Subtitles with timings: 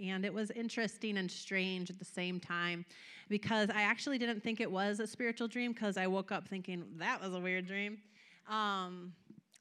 [0.00, 2.84] And it was interesting and strange at the same time
[3.28, 6.84] because I actually didn't think it was a spiritual dream because I woke up thinking
[6.98, 7.98] that was a weird dream.
[8.48, 9.12] Um,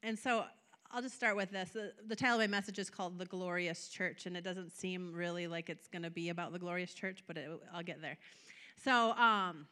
[0.04, 0.46] and so
[0.92, 1.72] I'll just start with this.
[1.72, 5.12] The, the title of my message is called The Glorious Church, and it doesn't seem
[5.14, 8.18] really like it's going to be about the glorious church, but it, I'll get there.
[8.84, 9.68] So, um,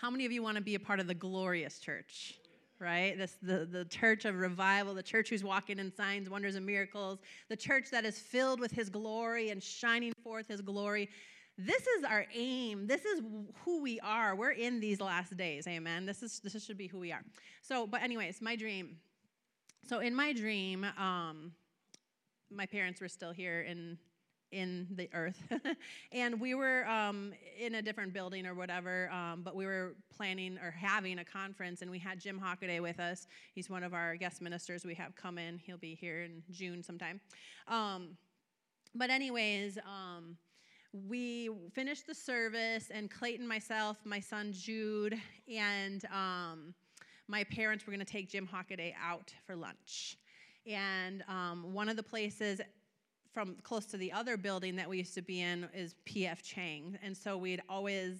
[0.00, 2.38] how many of you want to be a part of the glorious church?
[2.78, 3.16] Right?
[3.16, 7.20] This, the, the church of revival, the church who's walking in signs, wonders, and miracles,
[7.48, 11.08] the church that is filled with his glory and shining forth his glory.
[11.56, 12.86] This is our aim.
[12.86, 13.22] This is
[13.64, 14.34] who we are.
[14.34, 15.66] We're in these last days.
[15.68, 16.04] Amen.
[16.04, 17.22] This is this should be who we are.
[17.62, 18.96] So, but anyways, my dream.
[19.88, 21.52] So in my dream, um,
[22.50, 23.98] my parents were still here in
[24.54, 25.42] in the earth.
[26.12, 30.56] and we were um, in a different building or whatever, um, but we were planning
[30.62, 33.26] or having a conference, and we had Jim Hockaday with us.
[33.52, 35.58] He's one of our guest ministers we have come in.
[35.58, 37.20] He'll be here in June sometime.
[37.66, 38.16] Um,
[38.94, 40.36] but, anyways, um,
[41.08, 45.20] we finished the service, and Clayton, myself, my son Jude,
[45.52, 46.74] and um,
[47.26, 50.16] my parents were going to take Jim Hockaday out for lunch.
[50.64, 52.60] And um, one of the places
[53.34, 56.96] from close to the other building that we used to be in is PF Chang.
[57.02, 58.16] And so we'd always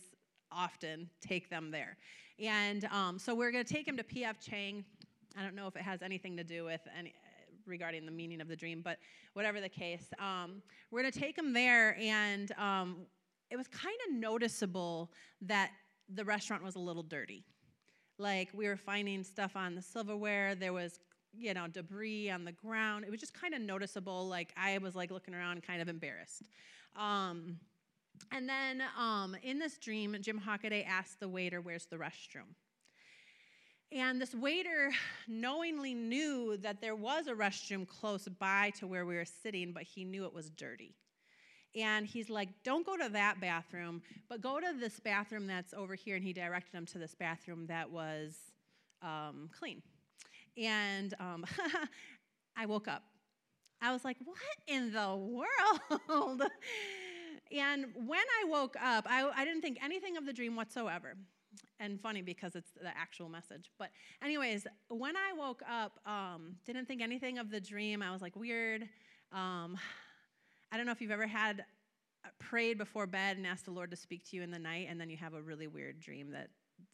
[0.50, 1.96] often take them there.
[2.40, 4.84] And um, so we're going to take him to PF Chang.
[5.38, 7.14] I don't know if it has anything to do with any
[7.66, 8.98] regarding the meaning of the dream, but
[9.32, 11.96] whatever the case, um, we're going to take him there.
[11.98, 13.06] And um,
[13.50, 15.12] it was kind of noticeable
[15.42, 15.70] that
[16.12, 17.44] the restaurant was a little dirty.
[18.18, 20.54] Like we were finding stuff on the silverware.
[20.56, 20.98] There was
[21.38, 23.04] you know, debris on the ground.
[23.04, 24.28] It was just kind of noticeable.
[24.28, 26.42] Like I was like looking around, kind of embarrassed.
[26.96, 27.58] Um,
[28.30, 32.54] and then um, in this dream, Jim Hockaday asked the waiter, "Where's the restroom?"
[33.92, 34.90] And this waiter
[35.28, 39.84] knowingly knew that there was a restroom close by to where we were sitting, but
[39.84, 40.96] he knew it was dirty.
[41.76, 45.94] And he's like, Don't go to that bathroom, but go to this bathroom that's over
[45.94, 46.16] here.
[46.16, 48.36] And he directed him to this bathroom that was
[49.02, 49.82] um, clean.
[50.56, 51.44] And um,
[52.56, 53.02] I woke up.
[53.80, 56.42] I was like, what in the world?
[57.52, 61.16] and when I woke up, I, I didn't think anything of the dream whatsoever.
[61.80, 63.70] And funny because it's the actual message.
[63.78, 63.90] But,
[64.22, 68.00] anyways, when I woke up, um, didn't think anything of the dream.
[68.00, 68.82] I was like, weird.
[69.32, 69.76] Um,
[70.72, 71.64] I don't know if you've ever had
[72.24, 74.86] uh, prayed before bed and asked the Lord to speak to you in the night,
[74.88, 76.48] and then you have a really weird dream that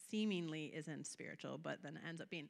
[0.09, 2.49] seemingly isn't spiritual, but then it ends up being.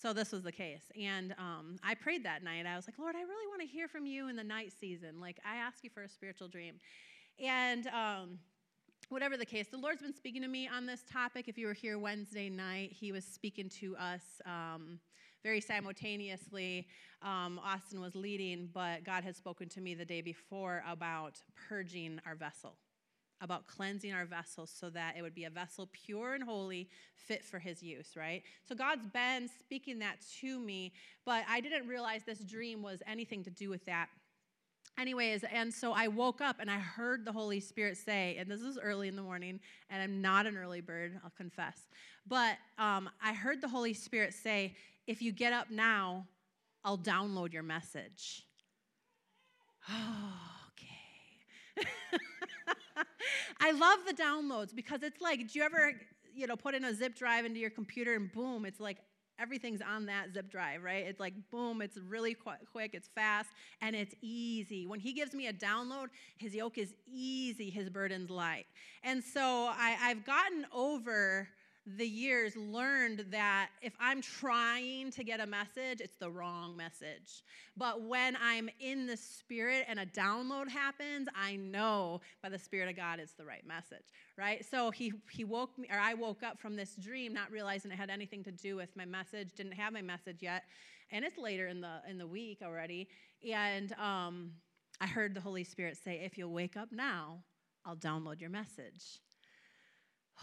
[0.00, 0.82] So this was the case.
[1.00, 2.66] And um, I prayed that night.
[2.66, 5.20] I was like, Lord, I really want to hear from you in the night season.
[5.20, 6.74] Like, I ask you for a spiritual dream.
[7.42, 8.38] And um,
[9.08, 11.48] whatever the case, the Lord's been speaking to me on this topic.
[11.48, 14.22] If you were here Wednesday night, He was speaking to us.
[14.44, 15.00] Um,
[15.42, 16.88] very simultaneously,
[17.22, 22.18] um, Austin was leading, but God had spoken to me the day before about purging
[22.26, 22.76] our vessel
[23.40, 27.44] about cleansing our vessels so that it would be a vessel pure and holy, fit
[27.44, 28.42] for his use, right?
[28.68, 30.92] So God's been speaking that to me,
[31.24, 34.08] but I didn't realize this dream was anything to do with that.
[34.98, 38.62] Anyways, and so I woke up and I heard the Holy Spirit say, and this
[38.62, 39.60] is early in the morning,
[39.90, 41.88] and I'm not an early bird, I'll confess,
[42.26, 44.74] but um, I heard the Holy Spirit say,
[45.06, 46.26] if you get up now,
[46.82, 48.46] I'll download your message.
[49.90, 50.32] Oh,
[51.82, 51.88] okay.
[53.60, 55.92] I love the downloads because it's like, do you ever,
[56.34, 58.98] you know, put in a zip drive into your computer and boom, it's like
[59.38, 61.06] everything's on that zip drive, right?
[61.06, 64.86] It's like boom, it's really quick, it's fast, and it's easy.
[64.86, 66.06] When he gives me a download,
[66.38, 68.66] his yoke is easy, his burden's light.
[69.02, 71.48] And so I, I've gotten over
[71.86, 77.44] the years learned that if I'm trying to get a message, it's the wrong message.
[77.76, 82.88] But when I'm in the Spirit and a download happens, I know by the Spirit
[82.88, 84.64] of God it's the right message, right?
[84.68, 87.96] So he, he woke me, or I woke up from this dream not realizing it
[87.96, 90.64] had anything to do with my message, didn't have my message yet.
[91.12, 93.06] And it's later in the, in the week already.
[93.48, 94.50] And um,
[95.00, 97.44] I heard the Holy Spirit say, if you'll wake up now,
[97.84, 99.20] I'll download your message.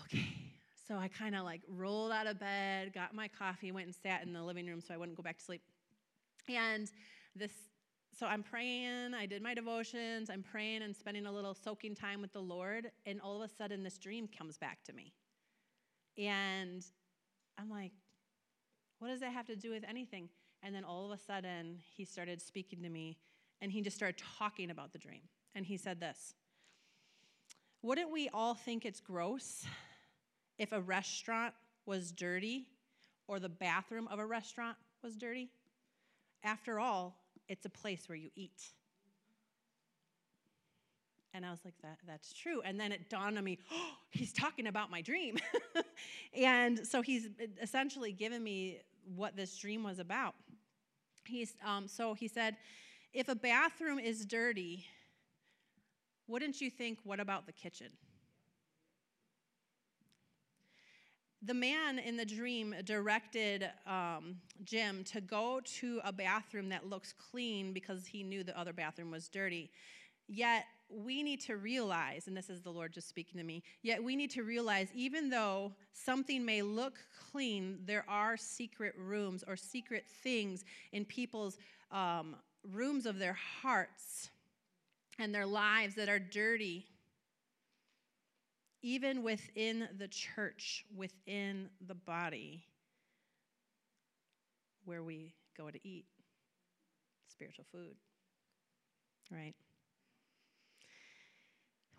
[0.05, 0.52] Okay
[0.87, 4.23] so I kind of like rolled out of bed, got my coffee, went and sat
[4.23, 5.61] in the living room so I wouldn't go back to sleep.
[6.49, 6.91] And
[7.35, 7.51] this,
[8.17, 12.21] so I'm praying, I did my devotions, I'm praying and spending a little soaking time
[12.21, 15.13] with the Lord, and all of a sudden this dream comes back to me.
[16.17, 16.83] And
[17.57, 17.93] I'm like,
[18.99, 20.29] what does that have to do with anything?
[20.61, 23.17] And then all of a sudden, he started speaking to me,
[23.61, 25.23] and he just started talking about the dream.
[25.55, 26.33] And he said this
[27.81, 29.65] Wouldn't we all think it's gross
[30.57, 31.53] if a restaurant
[31.85, 32.67] was dirty
[33.27, 35.49] or the bathroom of a restaurant was dirty.
[36.43, 37.15] After all,
[37.47, 38.61] it's a place where you eat.
[41.33, 42.61] And I was like, that, that's true.
[42.63, 45.39] And then it dawned on me, oh, he's talking about my dream.
[46.33, 47.27] and so he's
[47.61, 48.81] essentially given me
[49.15, 50.35] what this dream was about.
[51.25, 52.57] He's, um, so he said,
[53.13, 54.85] if a bathroom is dirty,
[56.27, 57.87] wouldn't you think, what about the kitchen?
[61.45, 67.13] The man in the dream directed um, Jim to go to a bathroom that looks
[67.13, 69.69] clean because he knew the other bathroom was dirty.
[70.29, 74.01] Yet we need to realize, and this is the Lord just speaking to me, yet
[74.01, 76.99] we need to realize even though something may look
[77.31, 80.63] clean, there are secret rooms or secret things
[80.93, 81.57] in people's
[81.91, 82.37] um,
[82.71, 84.29] rooms of their hearts
[85.19, 86.85] and their lives that are dirty,
[88.83, 92.65] even within the church, within the body
[94.83, 96.05] where we go to eat
[97.31, 97.95] spiritual food,
[99.31, 99.55] right?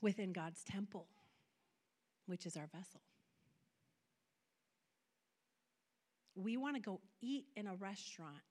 [0.03, 1.07] Within God's temple,
[2.27, 3.01] which is our vessel.
[6.37, 8.43] We want to go eat in a restaurant,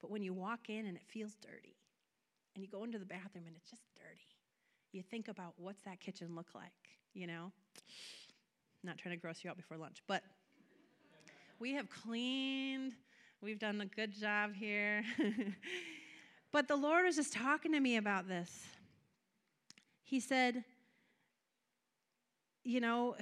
[0.00, 1.76] but when you walk in and it feels dirty,
[2.54, 4.26] and you go into the bathroom and it's just dirty.
[4.92, 6.72] You think about what's that kitchen look like,
[7.12, 7.52] you know?
[8.82, 10.22] Not trying to gross you out before lunch, but
[11.58, 12.92] we have cleaned,
[13.40, 15.02] we've done a good job here.
[16.52, 18.66] but the Lord was just talking to me about this.
[20.04, 20.64] He said,
[22.62, 23.16] you know,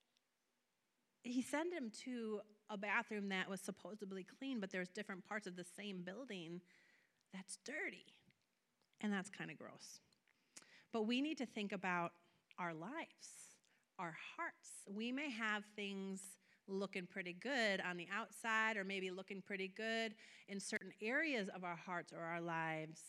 [1.22, 5.56] he sent him to a bathroom that was supposedly clean, but there's different parts of
[5.56, 6.60] the same building
[7.32, 8.06] that's dirty.
[9.00, 10.00] And that's kind of gross.
[10.92, 12.12] But we need to think about
[12.58, 13.28] our lives,
[13.98, 14.70] our hearts.
[14.86, 16.20] We may have things
[16.68, 20.14] looking pretty good on the outside or maybe looking pretty good
[20.48, 23.00] in certain areas of our hearts or our lives.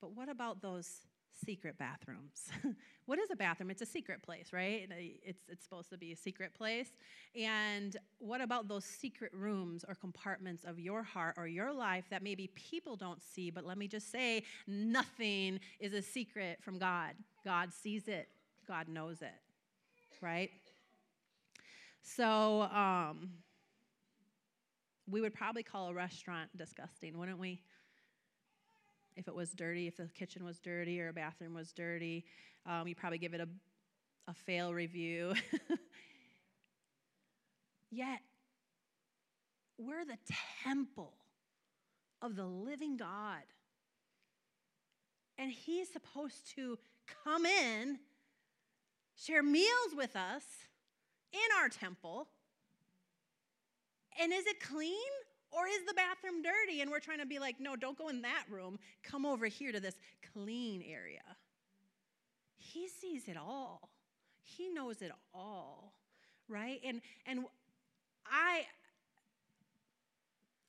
[0.00, 1.06] But what about those
[1.44, 2.48] secret bathrooms.
[3.06, 3.70] what is a bathroom?
[3.70, 4.88] It's a secret place, right?
[5.24, 6.90] It's, it's supposed to be a secret place.
[7.34, 12.22] And what about those secret rooms or compartments of your heart or your life that
[12.22, 13.50] maybe people don't see?
[13.50, 17.14] But let me just say nothing is a secret from God.
[17.44, 18.28] God sees it,
[18.66, 19.40] God knows it,
[20.20, 20.50] right?
[22.02, 23.30] So, um,
[25.08, 27.60] we would probably call a restaurant disgusting, wouldn't we?
[29.16, 32.24] if it was dirty, if the kitchen was dirty or a bathroom was dirty.
[32.66, 33.48] Um, you probably give it a,
[34.28, 35.34] a fail review.
[37.90, 38.20] Yet,
[39.78, 40.18] we're the
[40.62, 41.14] temple
[42.20, 43.42] of the living God.
[45.38, 46.78] And He's supposed to
[47.24, 47.98] come in,
[49.16, 50.44] share meals with us
[51.32, 52.28] in our temple.
[54.20, 54.94] And is it clean?
[55.52, 58.22] Or is the bathroom dirty and we're trying to be like, no, don't go in
[58.22, 58.78] that room.
[59.02, 59.94] Come over here to this
[60.34, 61.22] clean area.
[62.56, 63.88] He sees it all.
[64.42, 65.94] He knows it all,
[66.48, 66.80] right?
[66.84, 67.46] And and
[68.26, 68.66] I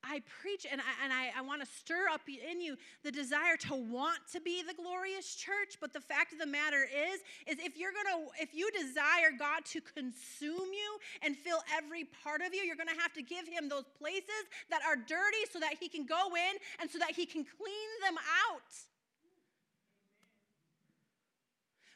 [0.09, 3.57] I preach and I, and I, I want to stir up in you the desire
[3.67, 5.77] to want to be the glorious church.
[5.79, 9.65] But the fact of the matter is, is if you're gonna, if you desire God
[9.73, 13.67] to consume you and fill every part of you, you're gonna have to give him
[13.69, 17.25] those places that are dirty so that he can go in and so that he
[17.25, 18.15] can clean them
[18.47, 18.71] out.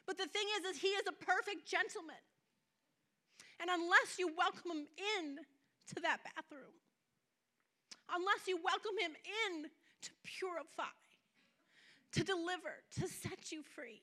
[0.06, 2.20] But the thing is, is he is a perfect gentleman.
[3.60, 4.86] And unless you welcome him
[5.18, 5.38] in
[5.94, 6.81] to that bathroom,
[8.10, 9.12] unless you welcome him
[9.46, 9.64] in
[10.02, 10.96] to purify,
[12.12, 14.02] to deliver, to set you free.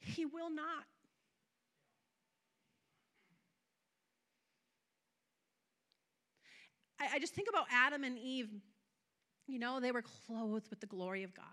[0.00, 0.84] He will not.
[7.00, 8.48] I, I just think about Adam and Eve.
[9.46, 11.44] You know, they were clothed with the glory of God.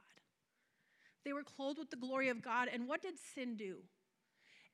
[1.24, 2.68] They were clothed with the glory of God.
[2.72, 3.78] And what did sin do?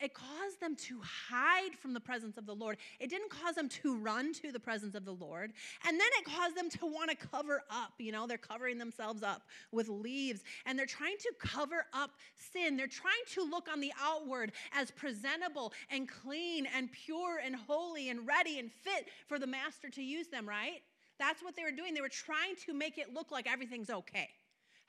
[0.01, 2.77] It caused them to hide from the presence of the Lord.
[2.99, 5.53] It didn't cause them to run to the presence of the Lord.
[5.87, 7.93] And then it caused them to want to cover up.
[7.99, 12.11] You know, they're covering themselves up with leaves and they're trying to cover up
[12.53, 12.77] sin.
[12.77, 18.09] They're trying to look on the outward as presentable and clean and pure and holy
[18.09, 20.81] and ready and fit for the master to use them, right?
[21.19, 21.93] That's what they were doing.
[21.93, 24.29] They were trying to make it look like everything's okay.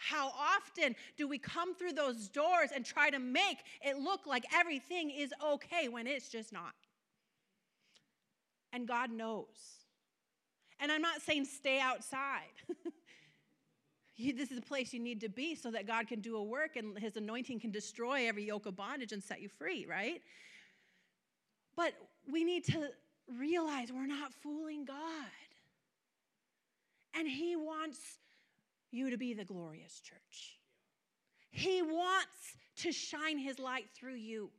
[0.09, 4.44] How often do we come through those doors and try to make it look like
[4.52, 6.75] everything is okay when it's just not?
[8.73, 9.47] And God knows.
[10.80, 12.50] And I'm not saying stay outside.
[14.18, 16.75] this is a place you need to be so that God can do a work
[16.75, 20.21] and his anointing can destroy every yoke of bondage and set you free, right?
[21.76, 21.92] But
[22.30, 22.88] we need to
[23.38, 24.99] realize we're not fooling God.
[27.14, 28.18] And he wants
[28.92, 30.58] you to be the glorious church.
[31.50, 34.50] He wants to shine his light through you.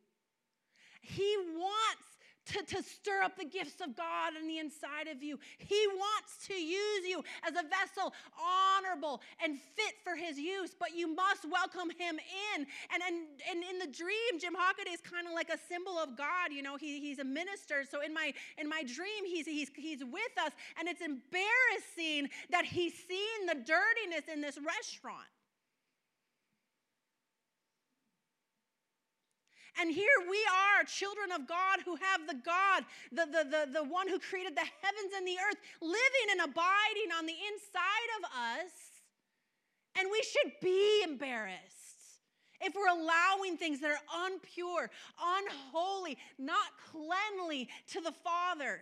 [1.01, 2.12] He wants
[2.45, 5.39] to, to stir up the gifts of God in the inside of you.
[5.57, 10.95] He wants to use you as a vessel, honorable and fit for his use, but
[10.95, 12.19] you must welcome him
[12.55, 12.65] in.
[12.93, 13.15] And, and,
[13.49, 16.51] and in the dream, Jim Hockaday is kind of like a symbol of God.
[16.51, 17.83] You know, he, he's a minister.
[17.89, 22.65] So in my in my dream, he's, he's, he's with us, and it's embarrassing that
[22.65, 25.27] he's seen the dirtiness in this restaurant.
[29.79, 30.37] And here we
[30.77, 34.55] are, children of God who have the God, the, the, the, the one who created
[34.55, 38.71] the heavens and the earth, living and abiding on the inside of us.
[39.97, 41.83] And we should be embarrassed
[42.61, 44.87] if we're allowing things that are unpure,
[45.21, 48.81] unholy, not cleanly to the Father.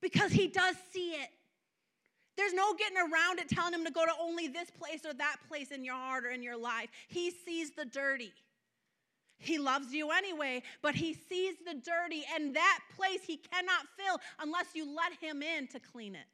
[0.00, 1.28] Because He does see it.
[2.36, 5.36] There's no getting around it telling Him to go to only this place or that
[5.48, 6.88] place in your heart or in your life.
[7.08, 8.32] He sees the dirty.
[9.38, 14.18] He loves you anyway, but he sees the dirty, and that place he cannot fill
[14.40, 16.26] unless you let him in to clean it.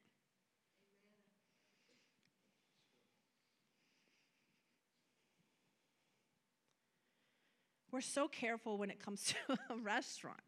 [7.93, 10.41] We're so careful when it comes to a restaurant.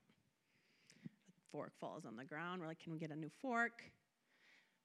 [1.53, 2.61] Fork falls on the ground.
[2.61, 3.85] We're like, can we get a new fork?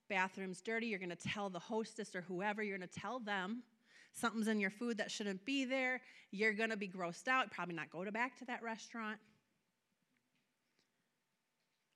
[0.09, 0.87] Bathroom's dirty.
[0.87, 3.63] You're going to tell the hostess or whoever, you're going to tell them
[4.13, 6.01] something's in your food that shouldn't be there,
[6.31, 9.19] you're going to be grossed out, probably not go to back to that restaurant.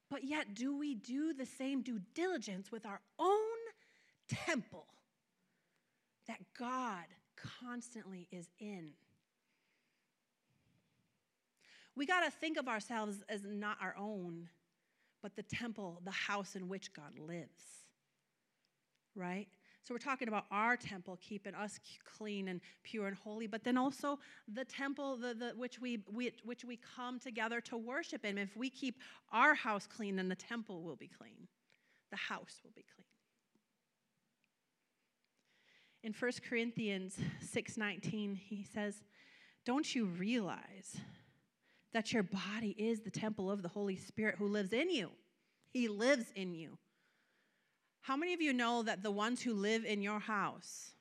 [0.10, 3.40] But yet, do we do the same due diligence with our own
[4.30, 4.86] temple
[6.28, 7.06] that God
[7.62, 8.92] constantly is in?
[11.96, 14.50] We got to think of ourselves as not our own,
[15.22, 17.64] but the temple, the house in which God lives.
[19.16, 19.48] Right?
[19.86, 21.80] So we're talking about our temple keeping us
[22.18, 24.18] clean and pure and holy, but then also
[24.52, 28.40] the temple the, the, which, we, we, which we come together to worship in.
[28.40, 28.96] If we keep
[29.32, 31.48] our house clean, then the temple will be clean.
[32.10, 33.06] The house will be clean.
[36.02, 39.04] In 1 Corinthians 6:19, he says,
[39.66, 41.00] "Don't you realize
[41.94, 45.12] that your body is the temple of the Holy Spirit who lives in you?
[45.70, 46.80] He lives in you."
[48.06, 50.92] How many of you know that the ones who live in your house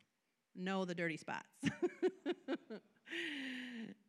[0.56, 1.50] know the dirty spots?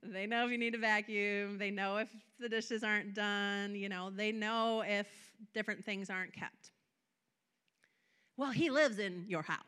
[0.01, 2.07] they know if you need a vacuum, they know if
[2.39, 5.07] the dishes aren't done, you know, they know if
[5.53, 6.71] different things aren't kept.
[8.37, 9.59] Well, he lives in your house.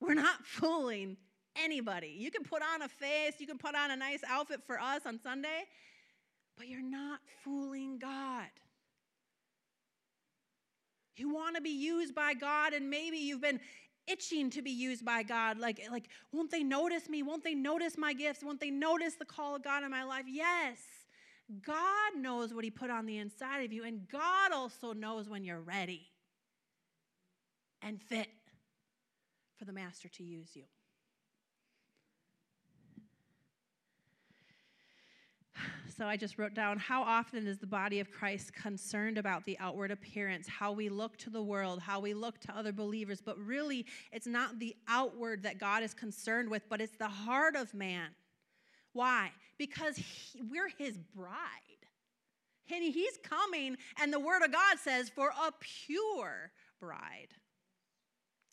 [0.00, 1.18] We're not fooling
[1.62, 2.16] anybody.
[2.18, 5.02] You can put on a face, you can put on a nice outfit for us
[5.04, 5.64] on Sunday,
[6.56, 8.48] but you're not fooling God.
[11.18, 13.60] You want to be used by God, and maybe you've been
[14.06, 15.58] itching to be used by God.
[15.58, 17.22] Like, like, won't they notice me?
[17.22, 18.42] Won't they notice my gifts?
[18.42, 20.24] Won't they notice the call of God in my life?
[20.26, 20.78] Yes.
[21.64, 25.44] God knows what He put on the inside of you, and God also knows when
[25.44, 26.08] you're ready
[27.82, 28.28] and fit
[29.56, 30.64] for the Master to use you.
[35.98, 39.58] So I just wrote down how often is the body of Christ concerned about the
[39.58, 43.36] outward appearance, how we look to the world, how we look to other believers, but
[43.36, 47.74] really it's not the outward that God is concerned with, but it's the heart of
[47.74, 48.10] man.
[48.92, 49.32] Why?
[49.58, 51.34] Because he, we're his bride.
[52.72, 57.34] And he's coming, and the word of God says, for a pure bride,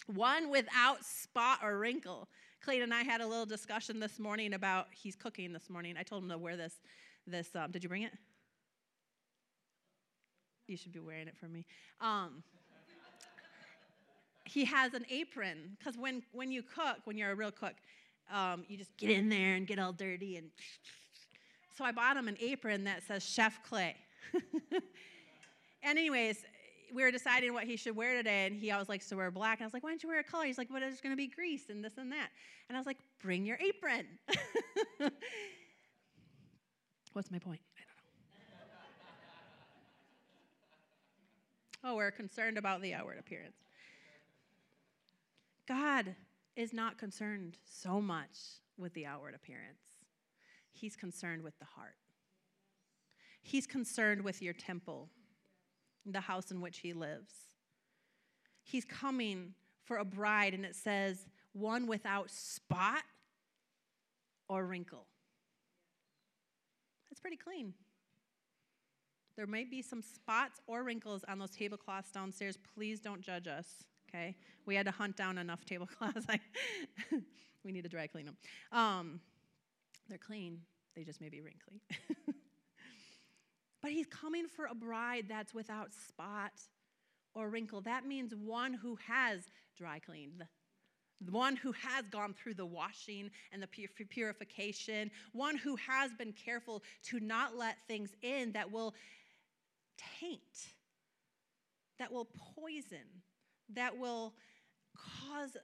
[0.08, 2.28] one without spot or wrinkle.
[2.64, 5.96] Clayton and I had a little discussion this morning about he's cooking this morning.
[6.00, 6.80] I told him to wear this
[7.28, 7.50] this.
[7.56, 8.14] Um, did you bring it?
[10.68, 11.66] You should be wearing it for me.
[12.02, 12.44] Um,
[14.46, 17.74] he has an apron because when, when you cook, when you're a real cook,
[18.32, 20.38] um, you just get in there and get all dirty.
[20.38, 20.50] And
[21.78, 23.96] so I bought him an apron that says Chef Clay.
[24.34, 24.82] and
[25.84, 26.44] anyways,
[26.94, 29.60] we were deciding what he should wear today, and he always likes to wear black.
[29.60, 30.46] And I was like, why don't you wear a color?
[30.46, 32.30] He's like, well, there's going to be grease and this and that.
[32.70, 34.06] And I was like, bring your apron.
[37.16, 37.62] What's my point?
[37.78, 37.82] I
[38.52, 38.68] don't
[41.86, 41.94] know.
[41.94, 43.56] oh, we're concerned about the outward appearance.
[45.66, 46.14] God
[46.58, 50.04] is not concerned so much with the outward appearance,
[50.74, 51.96] He's concerned with the heart.
[53.42, 55.08] He's concerned with your temple,
[56.06, 57.32] the house in which He lives.
[58.62, 59.54] He's coming
[59.86, 63.04] for a bride, and it says, one without spot
[64.50, 65.06] or wrinkle.
[67.16, 67.74] It's pretty clean.
[69.38, 72.58] There might be some spots or wrinkles on those tablecloths downstairs.
[72.76, 74.36] Please don't judge us, okay?
[74.66, 76.26] We had to hunt down enough tablecloths.
[77.64, 78.38] We need to dry clean them.
[78.72, 79.20] Um,
[80.08, 80.60] they're clean,
[80.96, 81.82] they just may be wrinkly.
[83.82, 86.52] but he's coming for a bride that's without spot
[87.34, 87.82] or wrinkle.
[87.82, 90.46] That means one who has dry cleaned,
[91.20, 96.84] one who has gone through the washing and the purification, one who has been careful
[97.04, 98.94] to not let things in that will
[100.20, 100.74] taint,
[102.00, 103.06] that will poison,
[103.74, 104.34] that will
[104.96, 105.56] cause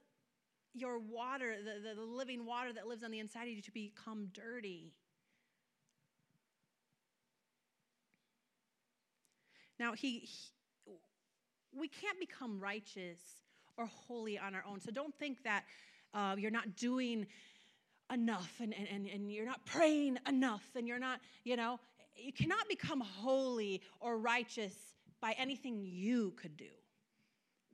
[0.74, 3.72] your water, the, the, the, living water that lives on the inside of you, to
[3.72, 4.94] become dirty.
[9.78, 10.28] Now, he, he
[11.74, 13.41] we can't become righteous
[13.76, 14.80] or holy on our own.
[14.80, 15.64] So don't think that
[16.14, 17.26] uh, you're not doing
[18.12, 21.80] enough and, and, and you're not praying enough and you're not, you know,
[22.16, 24.74] you cannot become holy or righteous
[25.20, 26.64] by anything you could do.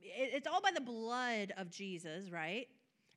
[0.00, 2.68] It, it's all by the blood of Jesus, right?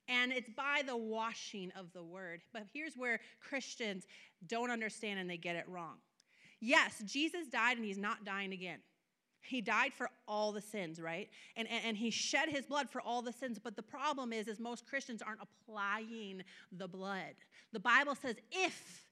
[0.08, 2.42] And it's by the washing of the word.
[2.52, 4.06] But here's where Christians
[4.46, 5.98] don't understand and they get it wrong.
[6.60, 8.78] Yes, Jesus died and he's not dying again.
[9.42, 11.28] He died for all the sins, right?
[11.56, 13.58] And, and, and, he shed his blood for all the sins.
[13.58, 17.34] But the problem is, is most Christians aren't applying the blood.
[17.72, 19.04] The Bible says, if,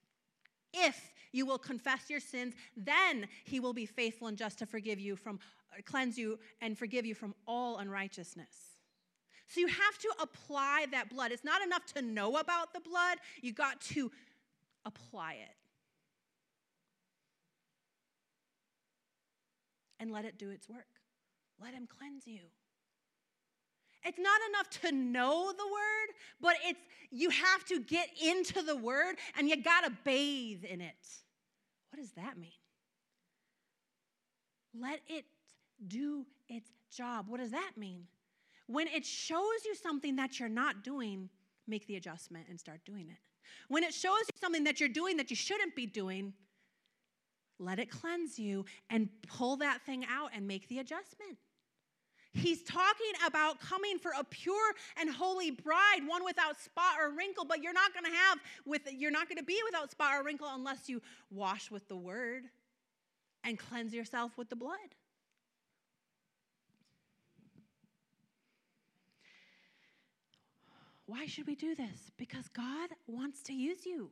[0.73, 4.99] if you will confess your sins, then he will be faithful and just to forgive
[4.99, 5.39] you from,
[5.77, 8.55] uh, cleanse you and forgive you from all unrighteousness.
[9.47, 11.33] So you have to apply that blood.
[11.33, 14.09] It's not enough to know about the blood, you got to
[14.85, 15.55] apply it.
[20.01, 20.87] And let it do its work.
[21.61, 22.41] Let Him cleanse you.
[24.03, 26.79] It's not enough to know the word, but it's
[27.11, 30.95] you have to get into the word and you got to bathe in it.
[31.91, 32.49] What does that mean?
[34.79, 35.25] Let it
[35.87, 37.25] do its job.
[37.27, 38.07] What does that mean?
[38.67, 41.29] When it shows you something that you're not doing,
[41.67, 43.17] make the adjustment and start doing it.
[43.67, 46.33] When it shows you something that you're doing that you shouldn't be doing,
[47.61, 51.37] let it cleanse you and pull that thing out and make the adjustment.
[52.33, 57.43] He's talking about coming for a pure and holy bride, one without spot or wrinkle,
[57.43, 60.23] but you're not going to have with you're not going to be without spot or
[60.23, 62.43] wrinkle unless you wash with the word
[63.43, 64.77] and cleanse yourself with the blood.
[71.05, 72.11] Why should we do this?
[72.17, 74.11] Because God wants to use you.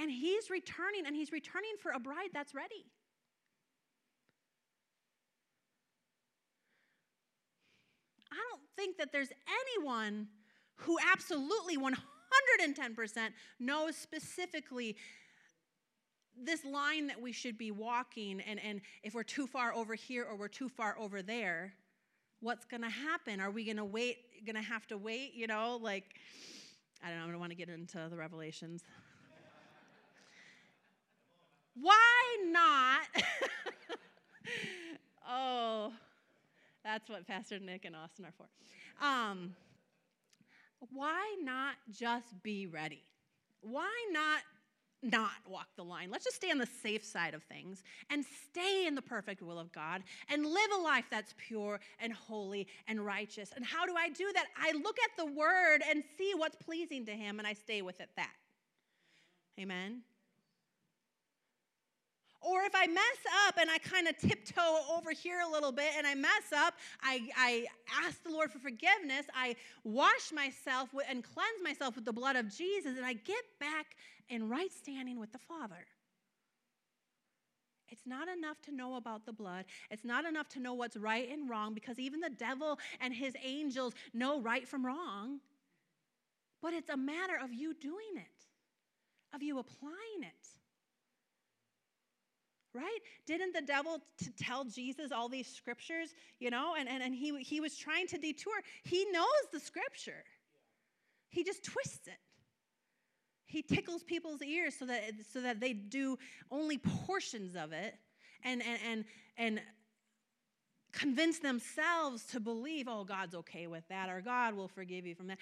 [0.00, 2.86] And he's returning, and he's returning for a bride that's ready.
[8.32, 9.28] I don't think that there's
[9.76, 10.28] anyone
[10.76, 14.96] who absolutely 110% knows specifically
[16.42, 20.24] this line that we should be walking, and, and if we're too far over here
[20.24, 21.74] or we're too far over there,
[22.40, 23.40] what's going to happen?
[23.40, 25.34] Are we going to wait, going to have to wait?
[25.34, 26.04] You know, like,
[27.04, 28.82] I don't know, I don't want to get into the revelations.
[31.80, 33.00] Why not?
[35.28, 35.92] oh,
[36.84, 38.46] that's what Pastor Nick and Austin are for.
[39.04, 39.54] Um,
[40.92, 43.02] why not just be ready?
[43.60, 44.42] Why not
[45.02, 46.10] not walk the line?
[46.10, 49.58] Let's just stay on the safe side of things and stay in the perfect will
[49.58, 53.50] of God and live a life that's pure and holy and righteous.
[53.56, 54.46] And how do I do that?
[54.58, 58.00] I look at the word and see what's pleasing to Him and I stay with
[58.00, 58.32] it that.
[59.58, 60.02] Amen.
[62.42, 65.90] Or if I mess up and I kind of tiptoe over here a little bit
[65.96, 67.66] and I mess up, I, I
[68.04, 69.26] ask the Lord for forgiveness.
[69.34, 73.96] I wash myself and cleanse myself with the blood of Jesus, and I get back
[74.30, 75.86] in right standing with the Father.
[77.90, 79.66] It's not enough to know about the blood.
[79.90, 83.34] It's not enough to know what's right and wrong because even the devil and his
[83.44, 85.40] angels know right from wrong.
[86.62, 90.59] But it's a matter of you doing it, of you applying it
[92.74, 92.98] right?
[93.26, 97.36] Didn't the devil t- tell jesus all these scriptures you know and, and, and he,
[97.42, 98.54] he was trying to detour?
[98.84, 100.24] He knows the scripture.
[101.28, 102.18] He just twists it.
[103.46, 105.02] He tickles people's ears so that
[105.32, 106.18] so that they do
[106.50, 107.94] only portions of it.
[108.44, 109.04] And and and,
[109.36, 109.60] and
[110.92, 115.28] convince themselves to believe, oh, God's okay with that, or God will forgive you from
[115.28, 115.38] that.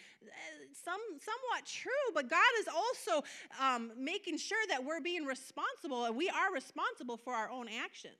[0.85, 3.25] Some, somewhat true, but God is also
[3.61, 8.15] um, making sure that we're being responsible, and we are responsible for our own actions.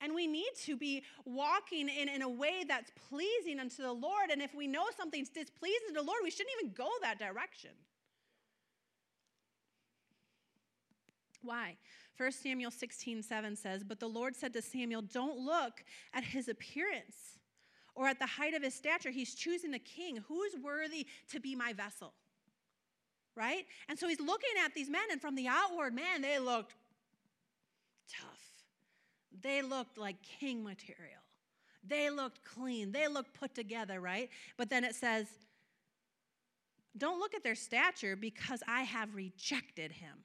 [0.00, 4.30] And we need to be walking in, in a way that's pleasing unto the Lord.
[4.32, 7.70] And if we know something's displeasing to the Lord, we shouldn't even go that direction.
[11.40, 11.76] Why?
[12.16, 16.48] 1 Samuel 16, 7 says, But the Lord said to Samuel, Don't look at his
[16.48, 17.38] appearance
[17.94, 20.18] or at the height of his stature, he's choosing a king.
[20.28, 22.14] Who's worthy to be my vessel?
[23.36, 23.66] Right?
[23.88, 26.74] And so he's looking at these men, and from the outward, man, they looked
[28.08, 28.40] tough.
[29.40, 31.20] They looked like king material.
[31.86, 32.92] They looked clean.
[32.92, 34.28] They looked put together, right?
[34.56, 35.26] But then it says,
[36.96, 40.24] don't look at their stature because I have rejected him.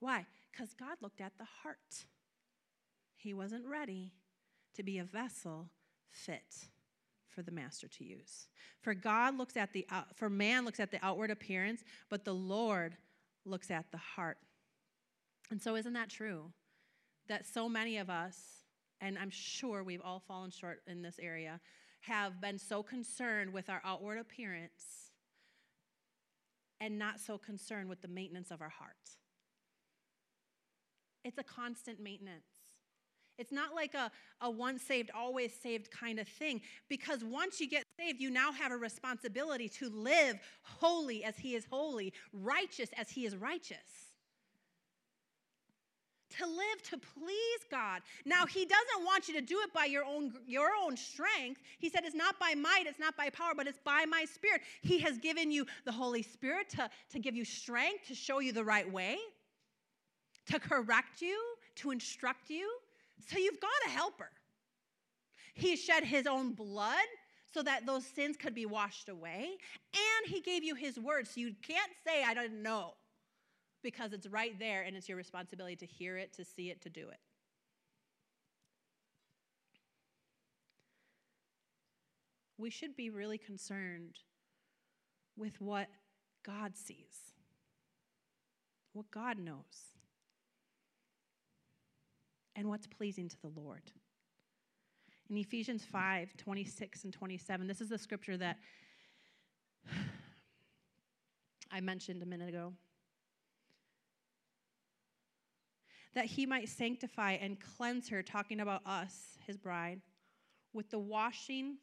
[0.00, 0.26] Why?
[0.50, 2.06] Because God looked at the heart.
[3.16, 4.12] He wasn't ready
[4.74, 5.68] to be a vessel
[6.08, 6.68] fit
[7.28, 8.48] for the master to use.
[8.80, 9.86] For God looks at the
[10.16, 12.96] for man looks at the outward appearance, but the Lord
[13.44, 14.38] looks at the heart.
[15.50, 16.52] And so isn't that true?
[17.28, 18.36] That so many of us,
[19.00, 21.60] and I'm sure we've all fallen short in this area,
[22.00, 25.10] have been so concerned with our outward appearance
[26.80, 28.96] and not so concerned with the maintenance of our heart.
[31.24, 32.44] It's a constant maintenance.
[33.40, 34.10] It's not like a,
[34.42, 36.60] a once saved, always saved kind of thing.
[36.90, 41.54] Because once you get saved, you now have a responsibility to live holy as He
[41.54, 43.78] is holy, righteous as He is righteous.
[46.38, 48.02] To live to please God.
[48.26, 51.62] Now, He doesn't want you to do it by your own, your own strength.
[51.78, 54.60] He said it's not by might, it's not by power, but it's by my Spirit.
[54.82, 58.52] He has given you the Holy Spirit to, to give you strength, to show you
[58.52, 59.16] the right way,
[60.50, 61.38] to correct you,
[61.76, 62.70] to instruct you.
[63.28, 64.30] So you've got a helper.
[65.54, 66.96] He shed his own blood
[67.52, 69.50] so that those sins could be washed away.
[69.92, 71.26] And he gave you his word.
[71.26, 72.94] So you can't say, I don't know,
[73.82, 76.88] because it's right there and it's your responsibility to hear it, to see it, to
[76.88, 77.20] do it.
[82.58, 84.18] We should be really concerned
[85.36, 85.88] with what
[86.44, 87.32] God sees,
[88.92, 89.90] what God knows
[92.60, 93.80] and what's pleasing to the Lord.
[95.30, 98.58] In Ephesians 5 26 and 27, this is the scripture that
[101.72, 102.74] I mentioned a minute ago.
[106.14, 110.02] That he might sanctify and cleanse her, talking about us, his bride,
[110.74, 111.78] with the washing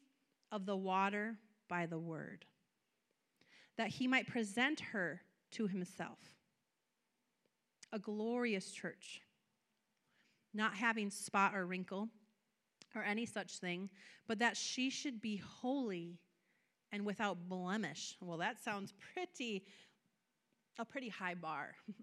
[0.52, 1.38] of the water
[1.68, 2.44] by the word,
[3.76, 6.18] that he might present her to himself,
[7.92, 9.22] a glorious church
[10.54, 12.08] not having spot or wrinkle
[12.94, 13.90] or any such thing,
[14.26, 16.18] but that she should be holy
[16.92, 18.16] and without blemish.
[18.20, 19.64] Well, that sounds pretty,
[20.78, 21.74] a pretty high bar.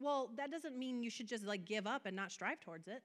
[0.00, 3.02] well, that doesn't mean you should just like give up and not strive towards it.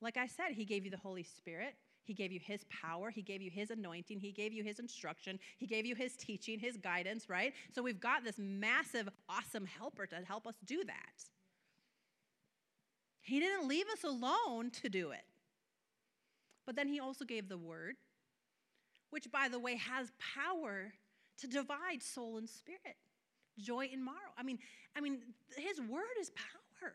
[0.00, 1.74] Like I said, He gave you the Holy Spirit.
[2.04, 3.10] He gave you His power.
[3.10, 4.20] He gave you His anointing.
[4.20, 5.38] He gave you His instruction.
[5.58, 7.52] He gave you His teaching, His guidance, right?
[7.74, 11.35] So we've got this massive, awesome helper to help us do that.
[13.26, 15.24] He didn't leave us alone to do it.
[16.64, 17.96] But then he also gave the word,
[19.10, 20.92] which, by the way, has power
[21.38, 22.96] to divide soul and spirit,
[23.58, 24.32] joy and marrow.
[24.38, 24.60] I mean,
[24.94, 25.18] I mean,
[25.56, 26.94] his word is power.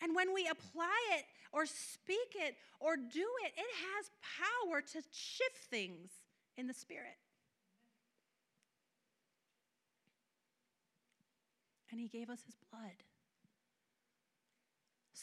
[0.00, 5.02] And when we apply it or speak it or do it, it has power to
[5.10, 6.10] shift things
[6.56, 7.18] in the spirit.
[11.90, 13.02] And he gave us his blood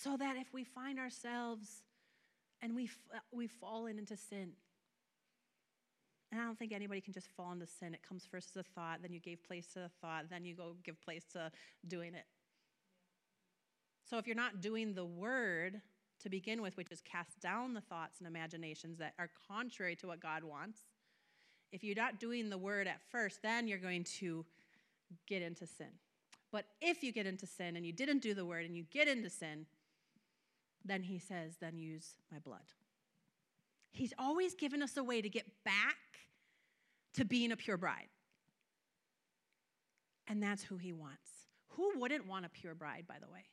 [0.01, 1.83] so that if we find ourselves
[2.61, 4.51] and we, uh, we've fallen into sin,
[6.31, 7.93] and I don't think anybody can just fall into sin.
[7.93, 10.55] It comes first as a thought, then you gave place to the thought, then you
[10.55, 11.51] go give place to
[11.87, 12.25] doing it.
[14.09, 15.81] So if you're not doing the word
[16.21, 20.07] to begin with, which is cast down the thoughts and imaginations that are contrary to
[20.07, 20.79] what God wants,
[21.71, 24.45] if you're not doing the word at first, then you're going to
[25.27, 25.87] get into sin.
[26.51, 29.07] But if you get into sin and you didn't do the word and you get
[29.07, 29.65] into sin,
[30.85, 32.59] then he says, then use my blood.
[33.91, 35.97] He's always given us a way to get back
[37.15, 38.07] to being a pure bride.
[40.27, 41.29] And that's who he wants.
[41.75, 43.45] Who wouldn't want a pure bride, by the way?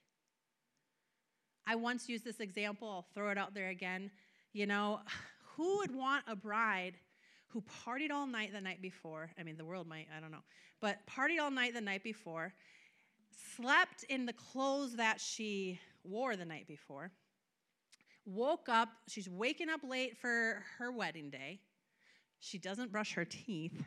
[1.67, 4.11] I once used this example, I'll throw it out there again.
[4.53, 5.01] You know,
[5.57, 6.95] who would want a bride
[7.49, 9.31] who partied all night the night before?
[9.39, 10.45] I mean, the world might, I don't know,
[10.81, 12.55] but partied all night the night before,
[13.57, 17.11] slept in the clothes that she wore the night before,
[18.25, 21.61] woke up, she's waking up late for her wedding day.
[22.41, 23.85] She doesn't brush her teeth.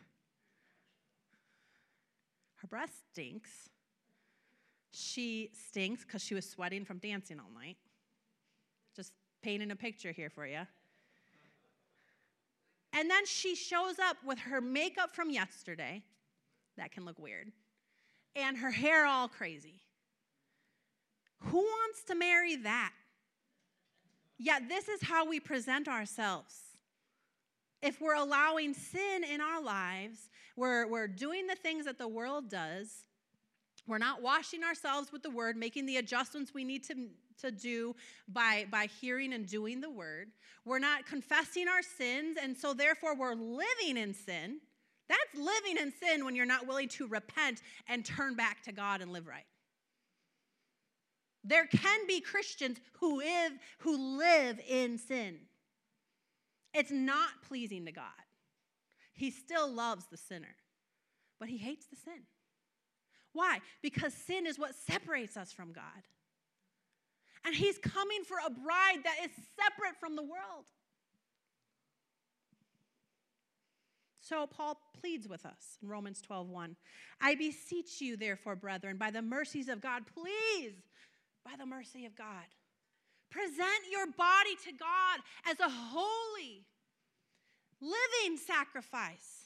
[2.56, 3.70] Her breath stinks.
[4.92, 7.78] She stinks because she was sweating from dancing all night.
[8.96, 10.62] Just painting a picture here for you.
[12.94, 16.04] And then she shows up with her makeup from yesterday.
[16.78, 17.52] That can look weird.
[18.36, 19.82] And her hair all crazy.
[21.46, 22.94] Who wants to marry that?
[24.38, 26.56] Yet, this is how we present ourselves.
[27.82, 32.50] If we're allowing sin in our lives, we're, we're doing the things that the world
[32.50, 33.06] does,
[33.88, 37.08] we're not washing ourselves with the word, making the adjustments we need to,
[37.42, 37.96] to do
[38.28, 40.30] by, by hearing and doing the word.
[40.66, 44.60] We're not confessing our sins, and so therefore we're living in sin.
[45.10, 49.02] That's living in sin when you're not willing to repent and turn back to God
[49.02, 49.46] and live right.
[51.44, 55.38] There can be Christians who live, who live in sin.
[56.74, 58.06] It's not pleasing to God.
[59.14, 60.56] He still loves the sinner,
[61.40, 62.22] but he hates the sin.
[63.34, 63.60] Why?
[63.82, 65.84] Because sin is what separates us from God.
[67.44, 70.66] And he's coming for a bride that is separate from the world.
[74.20, 76.76] So Paul pleads with us in Romans 12:1.
[77.20, 80.84] I beseech you therefore brethren by the mercies of God please
[81.44, 82.48] by the mercy of God
[83.30, 86.66] present your body to God as a holy
[87.80, 89.42] living sacrifice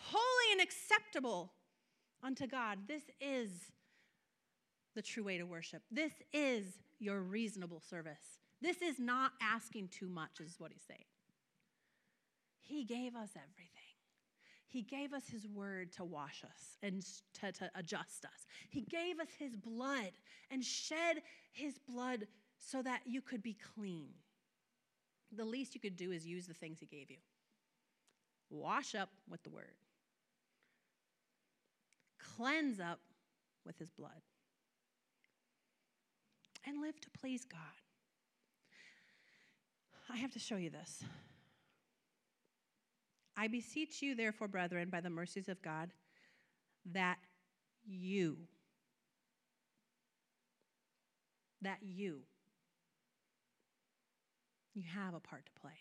[0.00, 1.52] holy and acceptable
[2.22, 2.78] unto God.
[2.88, 3.50] This is
[4.94, 5.82] the true way to worship.
[5.90, 6.64] This is
[6.98, 8.38] your reasonable service.
[8.60, 11.04] This is not asking too much, is what he's saying.
[12.60, 13.89] He gave us everything.
[14.70, 17.04] He gave us his word to wash us and
[17.40, 18.46] to, to adjust us.
[18.70, 20.12] He gave us his blood
[20.50, 22.26] and shed his blood
[22.58, 24.08] so that you could be clean.
[25.36, 27.18] The least you could do is use the things he gave you.
[28.48, 29.74] Wash up with the word
[32.40, 33.00] cleanse up
[33.66, 34.22] with his blood,
[36.66, 37.60] and live to please God.
[40.08, 41.04] I have to show you this.
[43.40, 45.88] I beseech you, therefore, brethren, by the mercies of God,
[46.92, 47.16] that
[47.88, 48.36] you,
[51.62, 52.18] that you,
[54.74, 55.72] you have a part to play.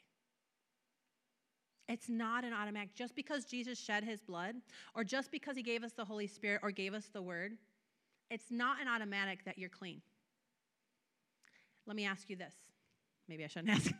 [1.89, 2.95] It's not an automatic.
[2.95, 4.55] Just because Jesus shed his blood,
[4.95, 7.57] or just because he gave us the Holy Spirit or gave us the word,
[8.31, 10.01] it's not an automatic that you're clean.
[11.85, 12.53] Let me ask you this.
[13.27, 13.91] Maybe I shouldn't ask.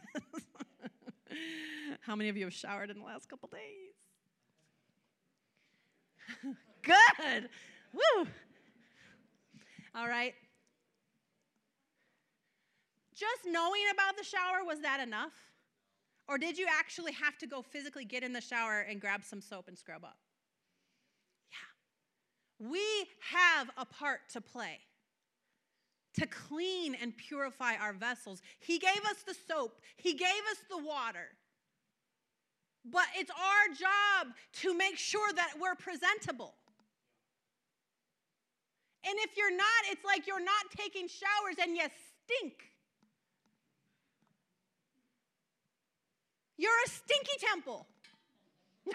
[2.10, 3.93] How many of you have showered in the last couple days?
[6.82, 7.50] Good.
[7.93, 8.26] Woo.
[9.93, 10.34] All right.
[13.13, 15.34] Just knowing about the shower, was that enough?
[16.28, 19.39] Or did you actually have to go physically get in the shower and grab some
[19.39, 20.17] soap and scrub up?
[21.52, 22.69] Yeah.
[22.69, 22.82] We
[23.19, 24.80] have a part to play
[26.15, 28.41] to clean and purify our vessels.
[28.60, 31.30] He gave us the soap, He gave us the water.
[32.91, 36.56] But it's our job to make sure that we're presentable.
[39.06, 41.84] And if you're not, it's like you're not taking showers and you
[42.25, 42.54] stink.
[46.58, 47.88] You're a stinky temple.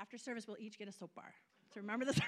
[0.00, 1.34] After service, we'll each get a soap bar.
[1.74, 2.18] So remember this.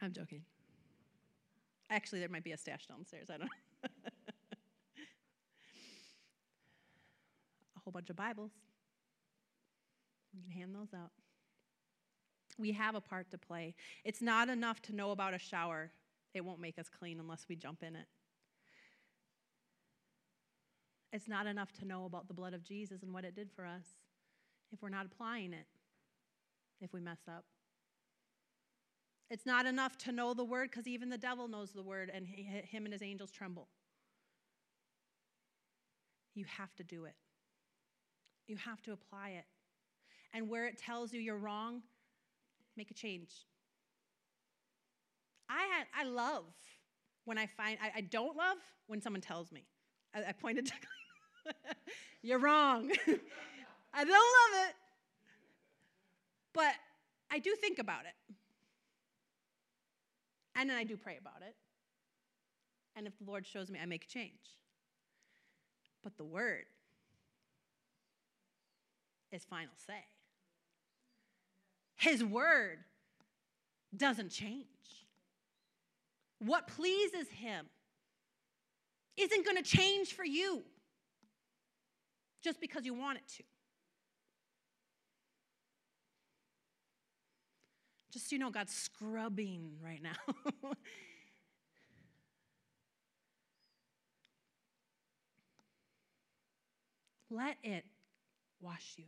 [0.00, 0.42] I'm joking.
[1.90, 3.28] Actually, there might be a stash downstairs.
[3.28, 3.71] I don't know.
[7.76, 8.52] a whole bunch of Bibles.
[10.34, 11.10] We can hand those out.
[12.58, 13.74] We have a part to play.
[14.04, 15.92] It's not enough to know about a shower
[16.34, 18.06] it won't make us clean unless we jump in it.
[21.12, 23.66] It's not enough to know about the blood of Jesus and what it did for
[23.66, 23.84] us
[24.72, 25.66] if we're not applying it,
[26.80, 27.44] if we mess up.
[29.32, 32.26] It's not enough to know the word because even the devil knows the word and
[32.28, 33.66] he, him and his angels tremble.
[36.34, 37.14] You have to do it,
[38.46, 39.46] you have to apply it.
[40.34, 41.80] And where it tells you you're wrong,
[42.76, 43.32] make a change.
[45.48, 46.44] I, had, I love
[47.24, 49.64] when I find, I, I don't love when someone tells me.
[50.14, 50.72] I, I pointed to,
[52.22, 52.90] you're wrong.
[53.94, 54.74] I don't love it.
[56.52, 56.74] But
[57.30, 58.34] I do think about it.
[60.54, 61.54] And then I do pray about it.
[62.94, 64.56] And if the Lord shows me, I make a change.
[66.02, 66.64] But the word
[69.30, 70.04] is final say.
[71.96, 72.78] His word
[73.96, 74.66] doesn't change
[76.44, 77.66] what pleases Him
[79.16, 80.62] isn't going to change for you
[82.42, 83.42] just because you want it to.
[88.12, 90.12] Just so you know, God's scrubbing right now.
[97.30, 97.84] Let it
[98.60, 99.06] wash you.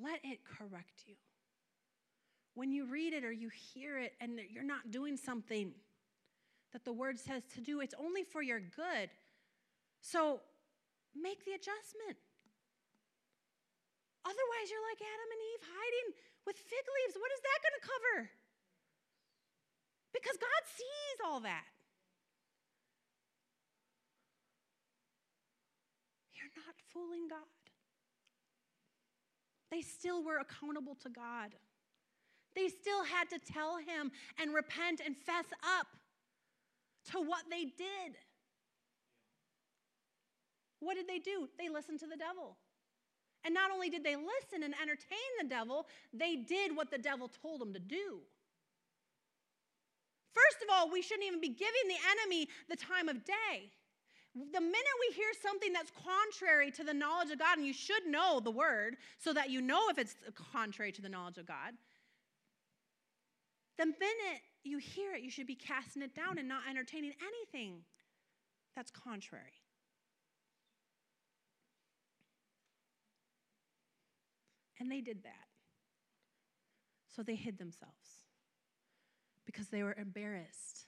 [0.00, 1.14] Let it correct you.
[2.54, 5.72] when you read it or you hear it and you're not doing something
[6.72, 9.10] that the word says to do, it's only for your good.
[10.00, 10.40] So
[11.14, 12.18] make the adjustment.
[14.24, 16.08] Otherwise, you're like Adam and Eve hiding
[16.46, 17.18] with fig leaves.
[17.18, 18.16] What is that going to cover?
[20.14, 21.66] Because God sees all that.
[26.34, 27.50] You're not fooling God.
[29.70, 31.56] They still were accountable to God.
[32.54, 35.86] They still had to tell him and repent and fess up
[37.10, 38.20] to what they did.
[40.80, 41.48] What did they do?
[41.58, 42.58] They listened to the devil.
[43.44, 47.28] And not only did they listen and entertain the devil, they did what the devil
[47.28, 48.20] told them to do.
[50.32, 53.70] First of all, we shouldn't even be giving the enemy the time of day.
[54.34, 58.06] The minute we hear something that's contrary to the knowledge of God, and you should
[58.06, 60.16] know the word so that you know if it's
[60.52, 61.74] contrary to the knowledge of God,
[63.76, 67.82] the minute you hear it, you should be casting it down and not entertaining anything
[68.74, 69.61] that's contrary.
[74.82, 75.46] And they did that.
[77.14, 77.94] So they hid themselves
[79.46, 80.86] because they were embarrassed,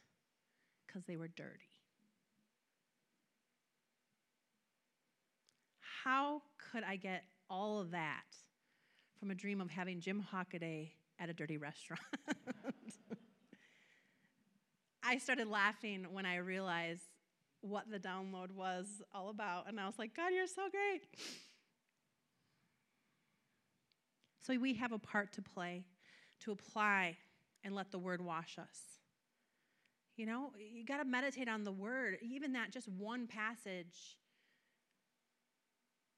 [0.84, 1.70] because they were dirty.
[6.02, 8.24] How could I get all of that
[9.20, 12.02] from a dream of having Jim Hockaday at a dirty restaurant?
[15.04, 17.04] I started laughing when I realized
[17.60, 19.68] what the download was all about.
[19.68, 21.02] And I was like, God, you're so great.
[24.44, 25.84] So we have a part to play
[26.40, 27.16] to apply
[27.64, 28.78] and let the word wash us.
[30.16, 34.18] You know, you got to meditate on the word, even that just one passage.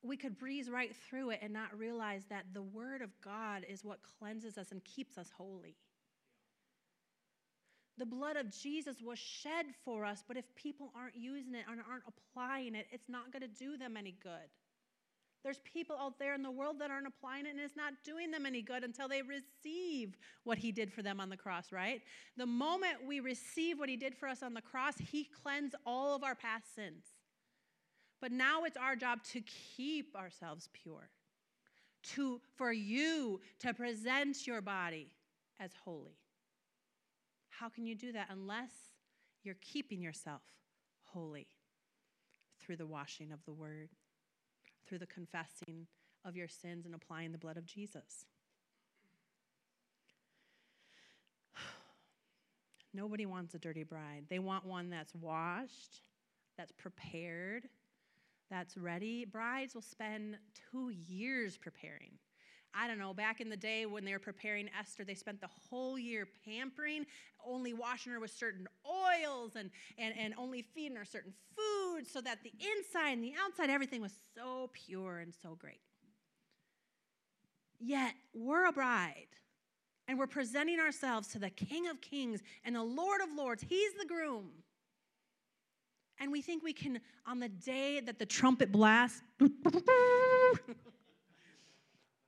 [0.03, 3.85] We could breeze right through it and not realize that the word of God is
[3.85, 5.77] what cleanses us and keeps us holy.
[7.99, 11.81] The blood of Jesus was shed for us, but if people aren't using it and
[11.89, 14.51] aren't applying it, it's not going to do them any good.
[15.47, 18.33] There's people out there in the world that aren't applying it and it's not doing
[18.33, 22.03] them any good until they receive what he did for them on the cross, right?
[22.37, 26.17] The moment we receive what he did for us on the cross, he cleansed all
[26.17, 27.05] of our past sins.
[28.21, 29.41] But now it's our job to
[29.77, 31.11] keep ourselves pure.
[32.15, 35.13] To for you to present your body
[35.61, 36.19] as holy.
[37.51, 38.73] How can you do that unless
[39.45, 40.43] you're keeping yourself
[41.05, 41.47] holy
[42.59, 43.91] through the washing of the word?
[44.87, 45.87] Through the confessing
[46.25, 48.27] of your sins and applying the blood of Jesus.
[52.95, 54.25] Nobody wants a dirty bride.
[54.29, 56.03] They want one that's washed,
[56.57, 57.69] that's prepared,
[58.51, 59.25] that's ready.
[59.25, 60.39] Brides will spend
[60.71, 62.13] two years preparing.
[62.79, 65.49] I don't know, back in the day when they were preparing Esther, they spent the
[65.71, 67.07] whole year pampering,
[67.45, 72.21] only washing her with certain oils and, and, and only feeding her certain food so
[72.21, 75.81] that the inside and the outside, everything was so pure and so great.
[77.79, 79.29] Yet, we're a bride
[80.09, 83.65] and we're presenting ourselves to the King of Kings and the Lord of Lords.
[83.67, 84.51] He's the groom.
[86.19, 89.23] And we think we can, on the day that the trumpet blasts,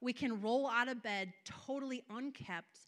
[0.01, 2.79] we can roll out of bed totally unkept,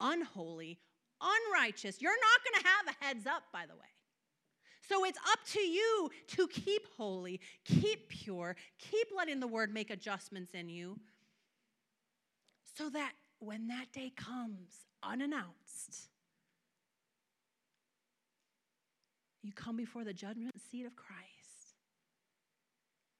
[0.00, 0.78] unholy,
[1.20, 2.00] unrighteous.
[2.00, 3.80] You're not going to have a heads up, by the way.
[4.88, 9.90] So it's up to you to keep holy, keep pure, keep letting the word make
[9.90, 10.98] adjustments in you
[12.76, 16.08] so that when that day comes unannounced,
[19.42, 21.76] you come before the judgment seat of Christ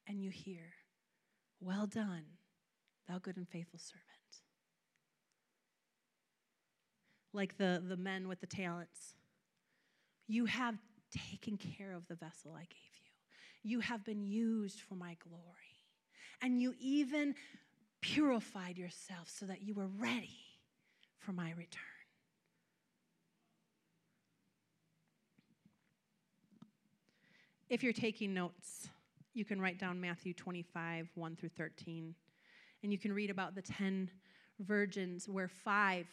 [0.07, 0.75] and you hear,
[1.61, 2.25] Well done
[3.09, 4.07] thou good and faithful servant.
[7.33, 9.15] Like the, the men with the talents,
[10.29, 10.77] you have
[11.31, 13.71] taken care of the vessel I gave you.
[13.71, 15.43] You have been used for my glory.
[16.41, 17.35] And you even
[18.01, 20.39] purified yourself so that you were ready
[21.19, 21.83] for my return.
[27.69, 28.89] If you're taking notes,
[29.33, 32.15] you can write down Matthew 25, 1 through 13.
[32.83, 34.11] And you can read about the 10
[34.61, 36.07] virgins where five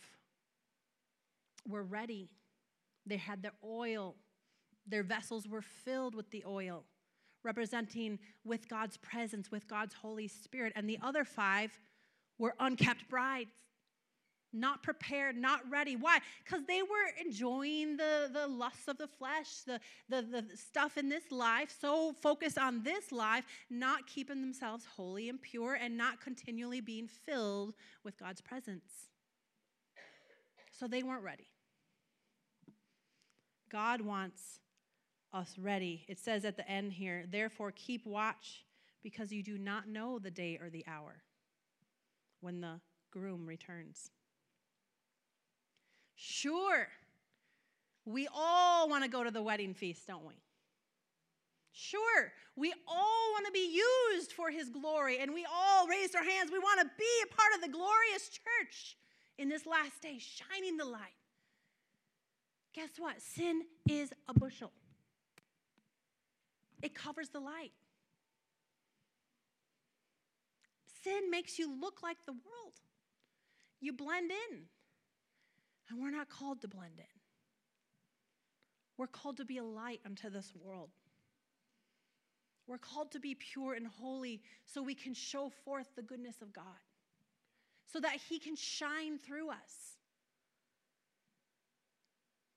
[1.67, 2.29] were ready.
[3.05, 4.15] They had their oil,
[4.87, 6.83] their vessels were filled with the oil,
[7.43, 10.73] representing with God's presence, with God's Holy Spirit.
[10.75, 11.71] And the other five
[12.37, 13.68] were unkept brides
[14.53, 15.95] not prepared, not ready.
[15.95, 16.19] Why?
[16.43, 19.79] Because they were enjoying the, the lusts of the flesh, the,
[20.09, 25.29] the, the stuff in this life, so focused on this life, not keeping themselves holy
[25.29, 29.09] and pure and not continually being filled with God's presence.
[30.71, 31.47] So they weren't ready.
[33.71, 34.59] God wants
[35.33, 36.05] us ready.
[36.07, 38.65] It says at the end here, therefore keep watch
[39.03, 41.21] because you do not know the day or the hour
[42.41, 42.79] when the
[43.11, 44.11] groom returns.
[46.21, 46.85] Sure,
[48.03, 50.33] we all want to go to the wedding feast, don't we?
[51.71, 53.81] Sure, we all want to be
[54.13, 56.51] used for his glory, and we all raised our hands.
[56.51, 58.97] We want to be a part of the glorious church
[59.37, 61.15] in this last day, shining the light.
[62.73, 63.21] Guess what?
[63.21, 64.73] Sin is a bushel,
[66.81, 67.71] it covers the light.
[71.01, 72.73] Sin makes you look like the world.
[73.79, 74.63] You blend in.
[75.89, 77.05] And we're not called to blend in.
[78.97, 80.89] We're called to be a light unto this world.
[82.67, 86.53] We're called to be pure and holy so we can show forth the goodness of
[86.53, 86.65] God,
[87.91, 89.97] so that He can shine through us.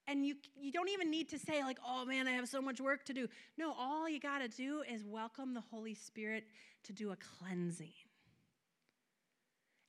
[0.07, 2.81] And you, you don't even need to say, like, oh man, I have so much
[2.81, 3.29] work to do.
[3.57, 6.45] No, all you got to do is welcome the Holy Spirit
[6.85, 7.95] to do a cleansing.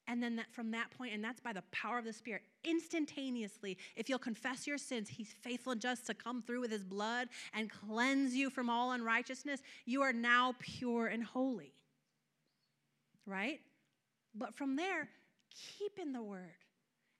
[0.07, 3.77] And then that, from that point, and that's by the power of the Spirit, instantaneously,
[3.95, 7.29] if you'll confess your sins, He's faithful and just to come through with His blood
[7.53, 9.61] and cleanse you from all unrighteousness.
[9.85, 11.73] You are now pure and holy.
[13.25, 13.61] Right?
[14.35, 15.07] But from there,
[15.77, 16.57] keep in the Word.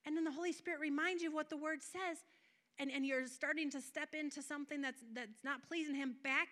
[0.06, 2.18] And then the Holy Spirit reminds you of what the Word says.
[2.80, 6.16] And, and you're starting to step into something that's, that's not pleasing Him.
[6.22, 6.50] Back,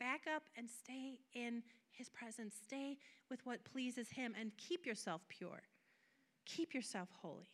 [0.00, 1.62] back up and stay in
[2.00, 2.54] his presence.
[2.66, 2.96] Stay
[3.28, 5.62] with what pleases him and keep yourself pure.
[6.46, 7.50] Keep yourself holy.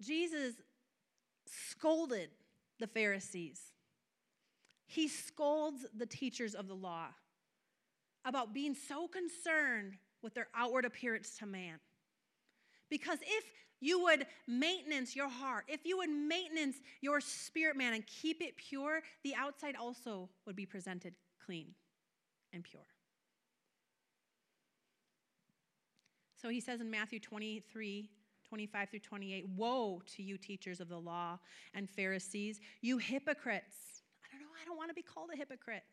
[0.00, 0.54] Jesus
[1.46, 2.30] scolded
[2.78, 3.60] the Pharisees.
[4.86, 7.08] He scolds the teachers of the law
[8.24, 11.80] about being so concerned with their outward appearance to man.
[12.90, 13.44] Because if
[13.80, 18.56] you would maintenance your heart, if you would maintenance your spirit man and keep it
[18.56, 21.14] pure, the outside also would be presented
[21.44, 21.74] clean
[22.52, 22.82] and pure.
[26.40, 28.10] So he says in Matthew 23,
[28.48, 31.38] 25 through 28, Woe to you, teachers of the law
[31.72, 34.02] and Pharisees, you hypocrites.
[34.24, 35.84] I don't know, I don't want to be called a hypocrite.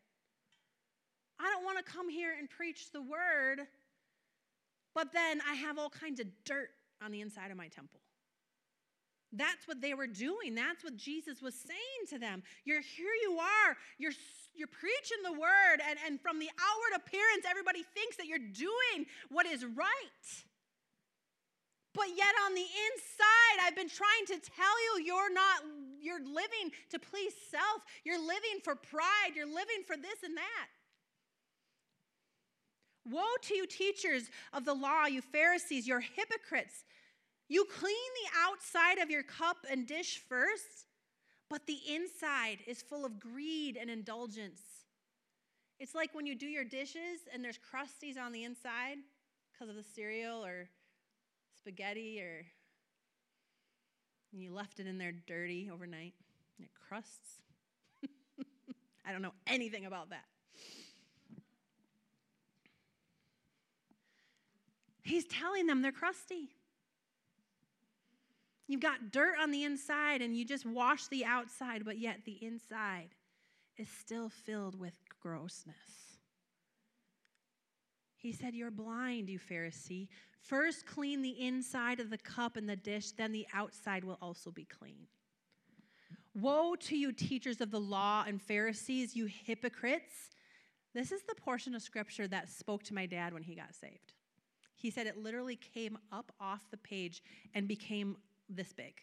[1.38, 3.66] I don't want to come here and preach the word,
[4.94, 6.70] but then I have all kinds of dirt
[7.02, 8.00] on the inside of my temple.
[9.32, 10.54] That's what they were doing.
[10.54, 12.42] That's what Jesus was saying to them.
[12.64, 13.76] You're here you are.
[13.98, 14.12] You're
[14.54, 19.06] you're preaching the word and, and from the outward appearance everybody thinks that you're doing
[19.30, 20.26] what is right.
[21.94, 25.62] But yet on the inside I've been trying to tell you you're not
[26.00, 27.84] you're living to please self.
[28.04, 29.36] You're living for pride.
[29.36, 30.68] You're living for this and that.
[33.08, 36.84] Woe to you teachers of the law, you Pharisees, you're hypocrites.
[37.50, 40.86] You clean the outside of your cup and dish first,
[41.48, 44.62] but the inside is full of greed and indulgence.
[45.80, 48.98] It's like when you do your dishes and there's crusties on the inside
[49.52, 50.68] because of the cereal or
[51.58, 52.46] spaghetti or
[54.30, 56.14] you left it in there dirty overnight
[56.56, 57.42] and it crusts.
[59.04, 60.24] I don't know anything about that.
[65.02, 66.50] He's telling them they're crusty.
[68.70, 72.38] You've got dirt on the inside and you just wash the outside, but yet the
[72.40, 73.08] inside
[73.76, 76.20] is still filled with grossness.
[78.14, 80.06] He said, You're blind, you Pharisee.
[80.40, 84.52] First clean the inside of the cup and the dish, then the outside will also
[84.52, 85.08] be clean.
[86.36, 90.30] Woe to you, teachers of the law and Pharisees, you hypocrites.
[90.94, 94.14] This is the portion of scripture that spoke to my dad when he got saved.
[94.76, 97.20] He said it literally came up off the page
[97.52, 98.16] and became
[98.50, 98.94] this big.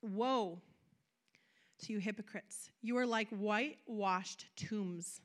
[0.00, 0.60] Woe
[1.80, 2.70] to you hypocrites!
[2.82, 5.20] You are like whitewashed tombs.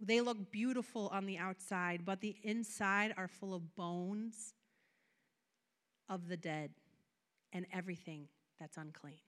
[0.00, 4.54] They look beautiful on the outside, but the inside are full of bones
[6.08, 6.70] of the dead
[7.52, 9.20] and everything that's unclean.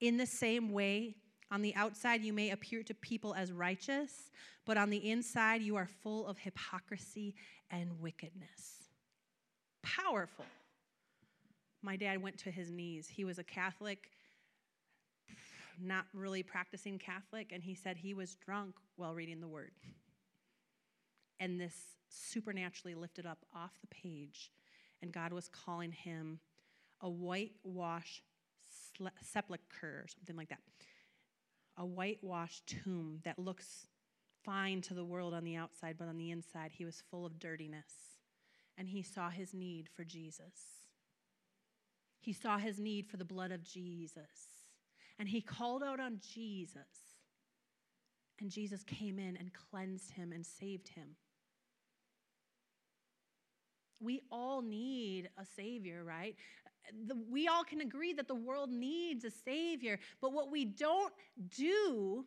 [0.00, 1.16] In the same way,
[1.50, 4.30] on the outside, you may appear to people as righteous,
[4.64, 7.34] but on the inside, you are full of hypocrisy
[7.70, 8.88] and wickedness.
[9.82, 10.44] Powerful.
[11.82, 13.08] My dad went to his knees.
[13.08, 14.10] He was a Catholic,
[15.80, 19.70] not really practicing Catholic, and he said he was drunk while reading the word.
[21.38, 21.74] And this
[22.08, 24.50] supernaturally lifted up off the page,
[25.00, 26.40] and God was calling him
[27.00, 28.22] a whitewash
[29.20, 30.60] sepulcher or something like that
[31.76, 33.86] a whitewashed tomb that looks
[34.44, 37.38] fine to the world on the outside, but on the inside, he was full of
[37.38, 37.92] dirtiness.
[38.78, 40.84] And he saw his need for Jesus.
[42.20, 44.64] He saw his need for the blood of Jesus.
[45.18, 47.16] And he called out on Jesus.
[48.40, 51.16] And Jesus came in and cleansed him and saved him.
[54.00, 56.36] We all need a savior, right?
[57.06, 61.12] The, we all can agree that the world needs a savior, but what we don't
[61.56, 62.24] do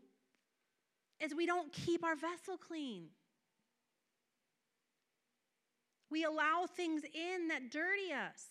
[1.19, 3.07] is we don't keep our vessel clean.
[6.09, 8.47] We allow things in that dirty us.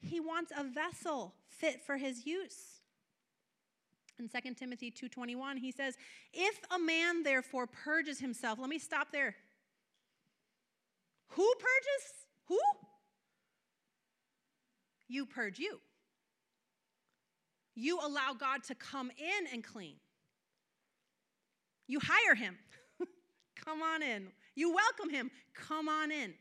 [0.00, 2.80] He wants a vessel fit for his use.
[4.18, 5.96] In 2 Timothy 2:21, he says,
[6.32, 9.36] "If a man therefore purges himself." Let me stop there.
[11.28, 12.26] Who purges?
[12.46, 12.60] Who?
[15.12, 15.78] You purge you.
[17.74, 19.96] You allow God to come in and clean.
[21.86, 22.56] You hire him.
[23.62, 24.28] come on in.
[24.54, 25.30] You welcome him.
[25.54, 26.32] Come on in.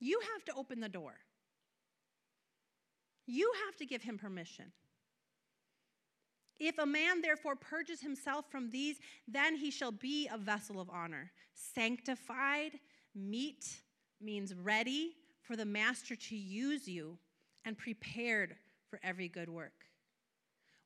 [0.00, 1.14] You have to open the door.
[3.26, 4.66] You have to give him permission.
[6.60, 8.96] If a man therefore purges himself from these,
[9.26, 12.72] then he shall be a vessel of honor, sanctified,
[13.14, 13.64] meet
[14.20, 17.18] means ready for the master to use you,
[17.64, 18.56] and prepared
[18.88, 19.72] for every good work.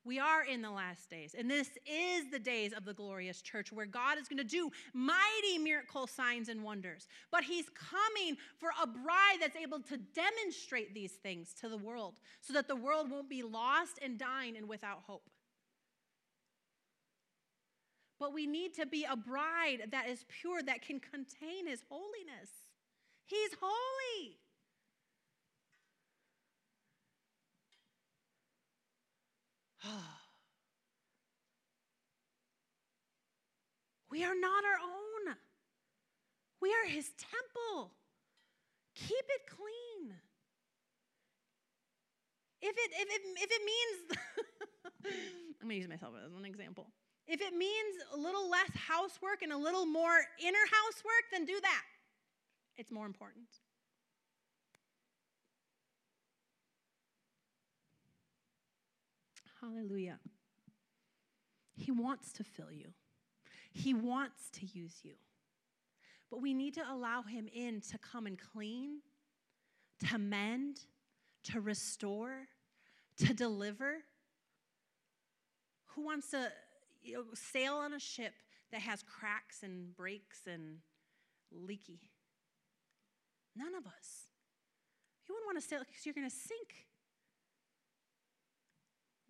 [0.05, 3.71] We are in the last days, and this is the days of the glorious church
[3.71, 7.07] where God is going to do mighty miracle signs and wonders.
[7.31, 12.15] But He's coming for a bride that's able to demonstrate these things to the world
[12.39, 15.29] so that the world won't be lost and dying and without hope.
[18.19, 22.49] But we need to be a bride that is pure, that can contain His holiness.
[23.25, 24.37] He's holy.
[34.11, 35.35] we are not our own.
[36.61, 37.91] We are his temple.
[38.95, 40.13] Keep it clean.
[42.61, 44.17] If it, if it, if it means,
[45.61, 46.91] I'm going to use myself as an example.
[47.25, 51.57] If it means a little less housework and a little more inner housework, then do
[51.61, 51.83] that.
[52.77, 53.45] It's more important.
[59.61, 60.19] Hallelujah.
[61.75, 62.89] He wants to fill you,
[63.71, 65.13] He wants to use you.
[66.29, 68.99] But we need to allow Him in to come and clean,
[70.07, 70.81] to mend,
[71.45, 72.47] to restore,
[73.17, 73.97] to deliver.
[75.95, 76.51] Who wants to
[77.01, 78.33] you know, sail on a ship
[78.71, 80.77] that has cracks and breaks and
[81.51, 81.99] leaky?
[83.55, 84.27] None of us.
[85.27, 86.88] You wouldn't want to sail because you're going to sink.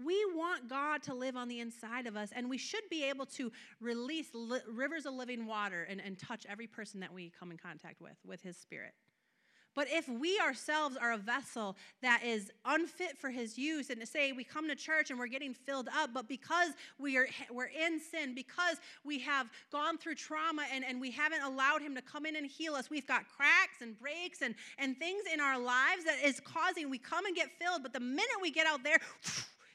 [0.04, 3.26] We want God to live on the inside of us, and we should be able
[3.28, 7.52] to release li- rivers of living water and, and touch every person that we come
[7.52, 8.94] in contact with, with His Spirit.
[9.76, 14.06] But if we ourselves are a vessel that is unfit for his use, and to
[14.06, 17.68] say we come to church and we're getting filled up, but because we are we're
[17.68, 22.02] in sin, because we have gone through trauma and, and we haven't allowed him to
[22.02, 25.58] come in and heal us, we've got cracks and breaks and, and things in our
[25.58, 28.84] lives that is causing we come and get filled, but the minute we get out
[28.84, 28.98] there,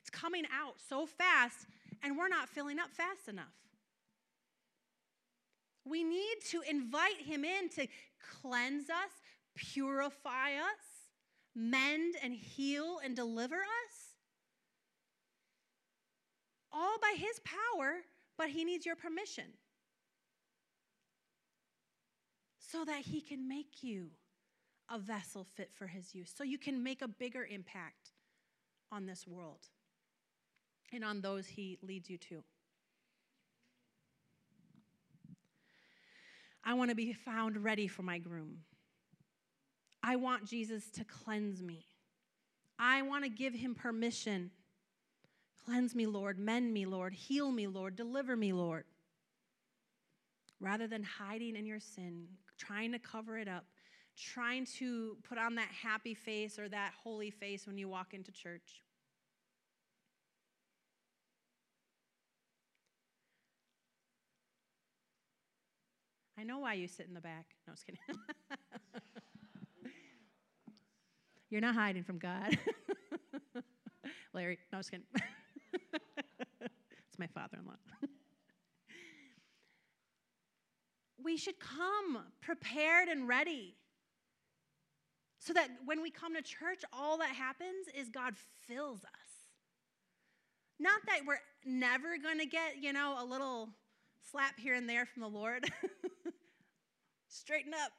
[0.04, 1.66] it's coming out so fast,
[2.02, 3.54] and we're not filling up fast enough.
[5.86, 7.86] We need to invite him in to
[8.42, 9.10] cleanse us,
[9.54, 11.08] purify us,
[11.54, 14.16] mend and heal and deliver us.
[16.70, 18.00] All by his power,
[18.36, 19.44] but he needs your permission
[22.58, 24.10] so that he can make you
[24.90, 28.10] a vessel fit for his use, so you can make a bigger impact
[28.92, 29.68] on this world
[30.92, 32.42] and on those he leads you to.
[36.64, 38.60] I want to be found ready for my groom.
[40.02, 41.86] I want Jesus to cleanse me.
[42.78, 44.50] I want to give him permission.
[45.64, 46.38] Cleanse me, Lord.
[46.38, 47.12] Mend me, Lord.
[47.12, 47.96] Heal me, Lord.
[47.96, 48.84] Deliver me, Lord.
[50.60, 52.26] Rather than hiding in your sin,
[52.58, 53.64] trying to cover it up,
[54.16, 58.32] trying to put on that happy face or that holy face when you walk into
[58.32, 58.83] church.
[66.38, 67.46] I know why you sit in the back.
[67.66, 68.00] No, I was kidding.
[71.50, 72.58] You're not hiding from God.
[74.32, 75.06] Larry, no, I was kidding.
[76.62, 77.74] it's my father in law.
[81.24, 83.76] we should come prepared and ready.
[85.38, 88.34] So that when we come to church, all that happens is God
[88.66, 89.34] fills us.
[90.80, 93.70] Not that we're never going to get, you know, a little
[94.30, 95.70] slap here and there from the Lord.
[97.34, 97.90] Straighten up.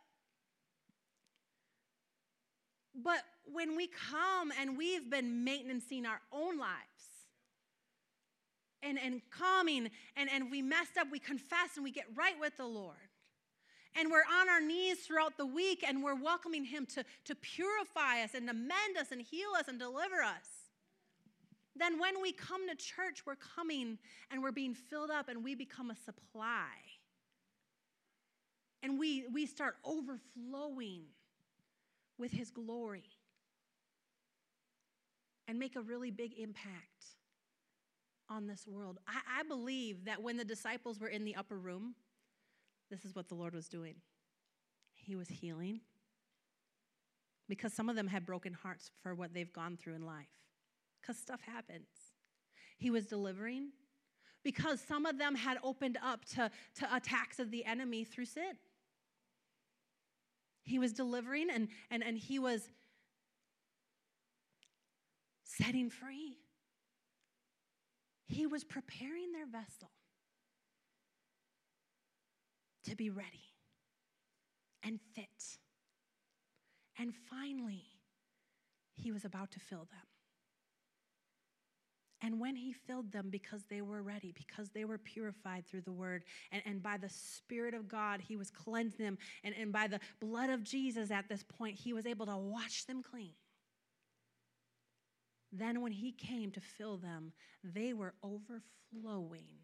[2.96, 3.20] But
[3.52, 6.80] when we come and we've been maintaining our own lives
[8.82, 12.56] and, and coming and, and we messed up, we confess and we get right with
[12.56, 12.96] the Lord.
[13.98, 18.24] And we're on our knees throughout the week and we're welcoming Him to, to purify
[18.24, 20.48] us and amend us and heal us and deliver us.
[21.78, 23.98] Then, when we come to church, we're coming
[24.32, 26.70] and we're being filled up and we become a supply.
[28.84, 31.04] And we, we start overflowing
[32.18, 33.10] with His glory
[35.48, 37.06] and make a really big impact
[38.30, 39.00] on this world.
[39.08, 41.94] I, I, believe that when the disciples were in the upper room,
[42.90, 43.96] this is what the Lord was doing.
[44.96, 45.82] He was healing
[47.48, 50.26] because some of them had broken hearts for what they've gone through in life,
[51.02, 51.88] because stuff happens.
[52.78, 53.70] He was delivering
[54.46, 58.54] because some of them had opened up to, to attacks of the enemy through sin.
[60.62, 62.70] He was delivering and, and, and he was
[65.44, 66.38] setting free.
[68.28, 69.90] He was preparing their vessel
[72.88, 73.50] to be ready
[74.84, 75.58] and fit.
[77.00, 77.84] And finally,
[78.94, 80.15] he was about to fill them.
[82.26, 85.92] And when he filled them, because they were ready, because they were purified through the
[85.92, 89.86] word, and, and by the Spirit of God, he was cleansing them, and, and by
[89.86, 93.34] the blood of Jesus at this point, he was able to wash them clean.
[95.52, 97.32] Then, when he came to fill them,
[97.64, 99.60] they were overflowing.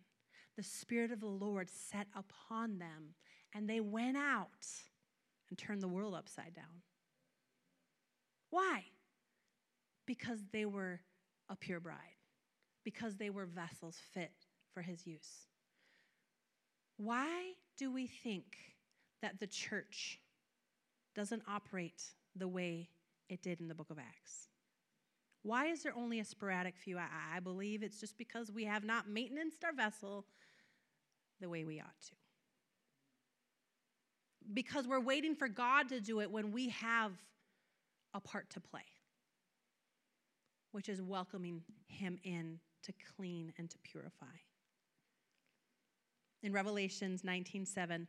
[0.56, 3.16] The Spirit of the Lord set upon them,
[3.56, 4.68] and they went out
[5.50, 6.84] and turned the world upside down.
[8.52, 8.84] Why?
[10.06, 11.02] Because they were
[11.50, 12.21] a pure bride
[12.84, 14.32] because they were vessels fit
[14.74, 15.48] for his use.
[16.98, 18.58] Why do we think
[19.22, 20.20] that the church
[21.16, 22.04] doesn't operate
[22.36, 22.90] the way
[23.30, 24.48] it did in the book of Acts?
[25.44, 26.98] Why is there only a sporadic few?
[26.98, 30.26] I, I believe it's just because we have not maintained our vessel
[31.40, 32.16] the way we ought to.
[34.54, 37.12] Because we're waiting for God to do it when we have
[38.14, 38.86] a part to play,
[40.72, 44.26] which is welcoming Him in to clean and to purify.
[46.44, 48.08] In Revelations 19:7,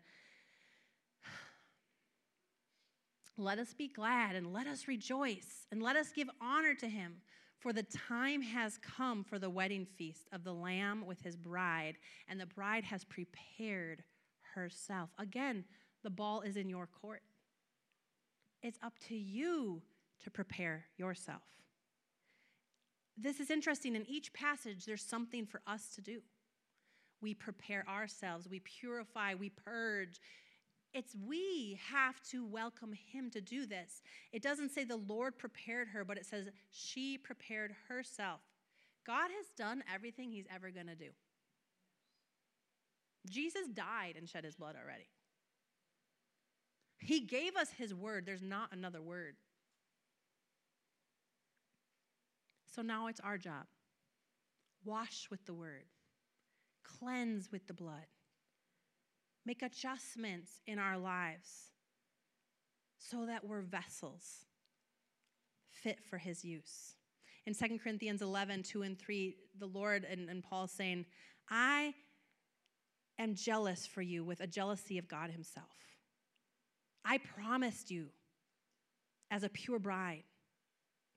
[3.37, 7.23] let us be glad and let us rejoice and let us give honor to him,
[7.59, 11.99] for the time has come for the wedding feast of the Lamb with his bride,
[12.29, 14.05] and the bride has prepared
[14.55, 15.11] herself.
[15.18, 15.64] Again,
[16.03, 17.23] the ball is in your court.
[18.62, 19.83] It's up to you
[20.20, 21.43] to prepare yourself
[23.17, 23.95] this is interesting.
[23.95, 26.21] In each passage, there's something for us to do.
[27.21, 30.21] We prepare ourselves, we purify, we purge.
[30.93, 34.03] It's we have to welcome him to do this.
[34.33, 38.41] It doesn't say the Lord prepared her, but it says she prepared herself.
[39.07, 41.11] God has done everything he's ever going to do.
[43.31, 45.09] Jesus died and shed his blood already.
[46.99, 48.27] He gave us his word.
[48.27, 49.37] There's not another word.
[52.75, 53.66] So now it's our job.
[54.85, 55.85] Wash with the word,
[56.83, 58.07] cleanse with the blood,
[59.45, 61.70] make adjustments in our lives
[62.99, 64.47] so that we're vessels
[65.70, 66.95] fit for his use.
[67.45, 71.05] In 2 Corinthians 11, 2 and 3, the Lord and, and Paul saying,
[71.51, 71.93] I
[73.18, 75.66] am jealous for you with a jealousy of God himself.
[77.05, 78.09] I promised you
[79.31, 80.25] as a pure bride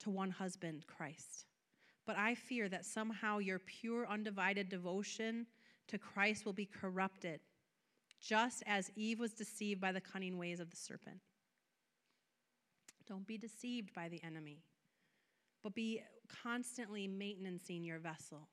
[0.06, 1.45] to one husband, Christ.
[2.06, 5.47] But I fear that somehow your pure, undivided devotion
[5.88, 7.39] to Christ will be corrupted,
[8.22, 11.18] just as Eve was deceived by the cunning ways of the serpent.
[13.08, 14.64] Don't be deceived by the enemy,
[15.64, 16.01] but be
[16.43, 18.47] constantly maintaining your vessel,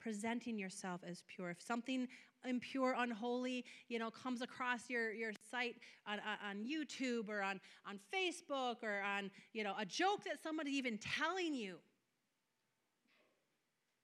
[0.00, 1.50] presenting yourself as pure.
[1.50, 2.08] If something
[2.44, 5.76] impure, unholy, you know, comes across your, your site
[6.06, 6.18] on,
[6.48, 10.98] on YouTube or on, on Facebook or on, you know, a joke that somebody's even
[10.98, 11.76] telling you.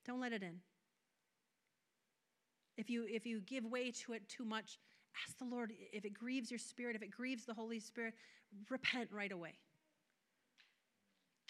[0.06, 0.60] Don't let it in.
[2.76, 4.78] If you, if you give way to it too much,
[5.26, 8.14] ask the Lord if it grieves your spirit, if it grieves the Holy Spirit,
[8.68, 9.54] repent right away.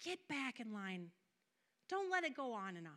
[0.03, 1.07] Get back in line.
[1.89, 2.93] Don't let it go on and on.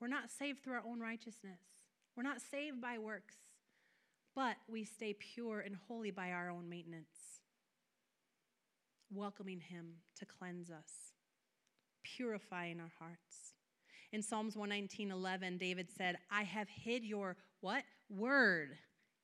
[0.00, 1.60] We're not saved through our own righteousness.
[2.16, 3.36] We're not saved by works,
[4.34, 7.40] but we stay pure and holy by our own maintenance,
[9.10, 11.12] welcoming Him to cleanse us.
[12.16, 13.54] purifying our hearts.
[14.12, 17.82] In Psalms 119 11, David said, I have hid your what?
[18.08, 18.78] Word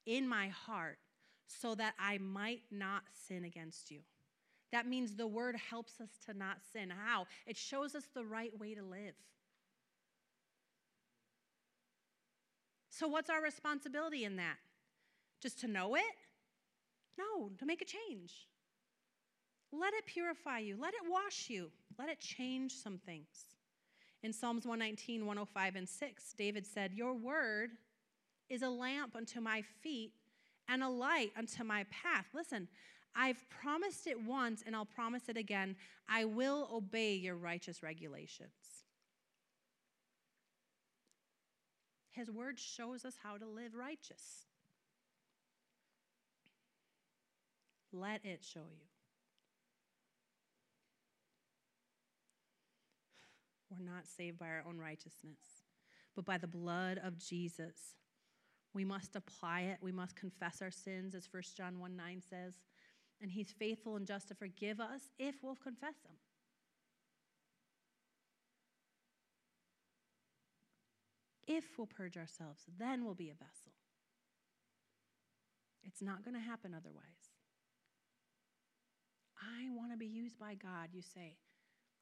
[0.06, 0.98] in my heart
[1.46, 4.00] so that I might not sin against you.
[4.72, 6.90] That means the word helps us to not sin.
[6.90, 7.26] How?
[7.46, 9.14] It shows us the right way to live.
[12.92, 14.56] So, what's our responsibility in that?
[15.40, 16.02] Just to know it?
[17.18, 18.46] No, to make a change.
[19.72, 23.56] Let it purify you, let it wash you, let it change some things.
[24.22, 27.70] In Psalms 119, 105, and 6, David said, Your word
[28.50, 30.12] is a lamp unto my feet
[30.68, 32.26] and a light unto my path.
[32.34, 32.68] Listen,
[33.16, 35.76] I've promised it once and I'll promise it again.
[36.10, 38.52] I will obey your righteous regulations.
[42.12, 44.46] His word shows us how to live righteous.
[47.92, 48.86] Let it show you.
[53.70, 55.64] We're not saved by our own righteousness,
[56.14, 57.94] but by the blood of Jesus.
[58.74, 59.78] We must apply it.
[59.80, 62.54] We must confess our sins, as 1 John 1 9 says.
[63.20, 66.16] And he's faithful and just to forgive us if we'll confess them.
[71.46, 73.72] If we'll purge ourselves, then we'll be a vessel.
[75.84, 77.02] It's not going to happen otherwise.
[79.40, 81.36] I want to be used by God, you say.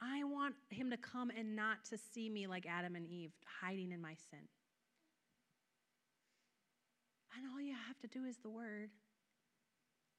[0.01, 3.93] I want him to come and not to see me like Adam and Eve, hiding
[3.93, 4.41] in my sin.
[7.37, 8.91] And all you have to do is the word.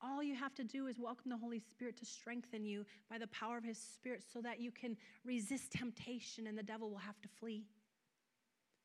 [0.03, 3.27] All you have to do is welcome the Holy Spirit to strengthen you by the
[3.27, 7.21] power of His Spirit so that you can resist temptation and the devil will have
[7.21, 7.65] to flee.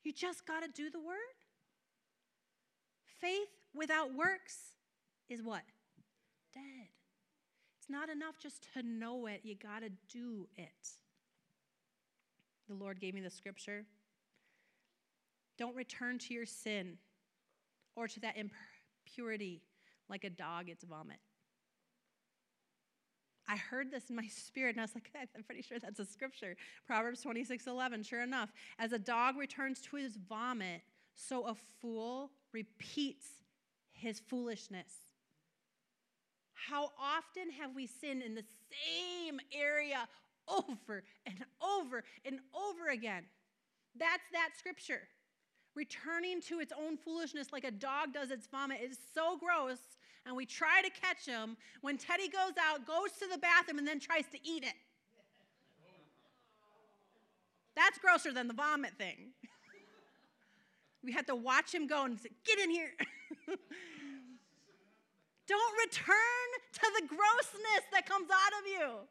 [0.07, 1.17] You just got to do the word.
[3.21, 4.57] Faith without works
[5.29, 5.65] is what?
[6.55, 6.63] Dead.
[7.81, 10.91] It's not enough just to know it, you got to do it.
[12.69, 13.85] The Lord gave me the scripture.
[15.59, 16.99] Don't return to your sin
[17.97, 19.61] or to that impurity
[20.09, 21.19] like a dog its vomit.
[23.49, 26.05] I heard this in my spirit, and I was like, I'm pretty sure that's a
[26.05, 26.57] scripture.
[26.87, 28.03] Proverbs 26 11.
[28.03, 30.83] Sure enough, as a dog returns to his vomit,
[31.15, 33.27] so a fool repeats
[33.93, 34.93] his foolishness.
[36.55, 40.09] How often have we sinned in the same area
[40.49, 43.25] over and over and over again?
[43.99, 45.03] That's that scripture.
[45.75, 49.79] Returning to its own foolishness like a dog does its vomit is so gross,
[50.27, 53.87] and we try to catch him when Teddy goes out, goes to the bathroom, and
[53.87, 54.75] then tries to eat it.
[57.77, 59.33] That's grosser than the vomit thing.
[61.05, 62.91] we had to watch him go and say, Get in here.
[65.47, 69.07] Don't return to the grossness that comes out of you.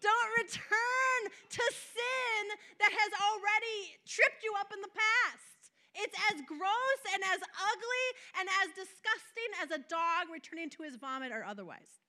[0.00, 1.20] Don't return
[1.50, 2.42] to sin
[2.78, 5.59] that has already tripped you up in the past.
[5.94, 8.06] It's as gross and as ugly
[8.38, 12.00] and as disgusting as a dog returning to his vomit or otherwise.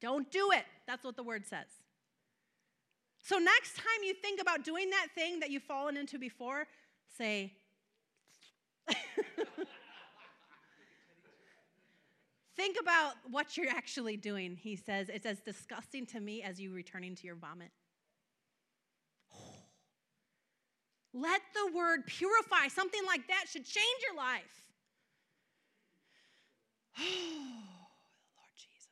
[0.00, 0.64] Don't do it.
[0.86, 1.66] That's what the word says.
[3.22, 6.66] So, next time you think about doing that thing that you've fallen into before,
[7.18, 7.52] say,
[12.60, 15.08] Think about what you're actually doing, he says.
[15.08, 17.70] It's as disgusting to me as you returning to your vomit.
[21.12, 22.68] Let the word purify.
[22.68, 24.42] Something like that should change your life.
[27.02, 28.88] Oh, Lord Jesus.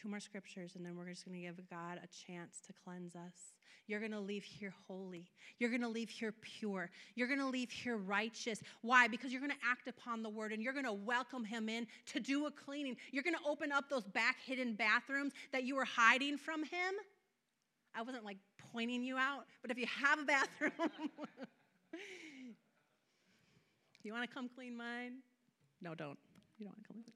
[0.00, 3.14] Two more scriptures, and then we're just going to give God a chance to cleanse
[3.14, 3.52] us.
[3.86, 5.30] You're going to leave here holy.
[5.58, 6.90] You're going to leave here pure.
[7.14, 8.60] You're going to leave here righteous.
[8.82, 9.06] Why?
[9.06, 11.86] Because you're going to act upon the word and you're going to welcome him in
[12.06, 12.96] to do a cleaning.
[13.12, 16.94] You're going to open up those back hidden bathrooms that you were hiding from him.
[17.94, 18.38] I wasn't like
[18.76, 20.72] pointing you out, but if you have a bathroom,
[24.02, 25.14] you want to come clean mine?
[25.80, 26.18] No, don't.
[26.58, 27.14] You don't want to come clean.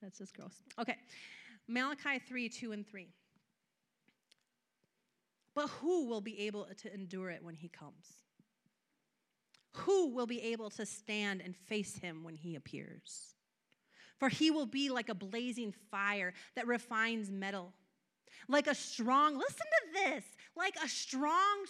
[0.00, 0.62] That's just gross.
[0.80, 0.96] Okay.
[1.66, 3.08] Malachi 3 2 and 3.
[5.56, 8.06] But who will be able to endure it when he comes?
[9.78, 13.34] Who will be able to stand and face him when he appears?
[14.20, 17.72] For he will be like a blazing fire that refines metal,
[18.48, 20.24] like a strong, listen to this,
[20.58, 21.64] like a strong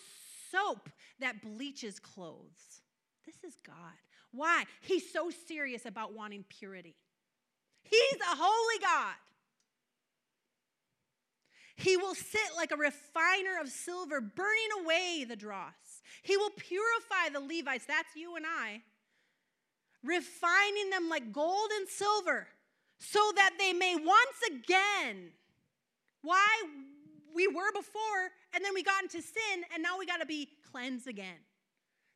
[0.50, 0.88] soap
[1.20, 2.80] that bleaches clothes.
[3.26, 3.76] This is God.
[4.32, 4.64] Why?
[4.80, 6.96] He's so serious about wanting purity.
[7.82, 9.14] He's a holy God.
[11.76, 16.02] He will sit like a refiner of silver, burning away the dross.
[16.22, 18.82] He will purify the Levites, that's you and I,
[20.02, 22.48] refining them like gold and silver,
[22.98, 25.30] so that they may once again
[26.22, 26.46] why
[27.34, 30.48] we were before, and then we got into sin, and now we got to be
[30.70, 31.40] cleansed again.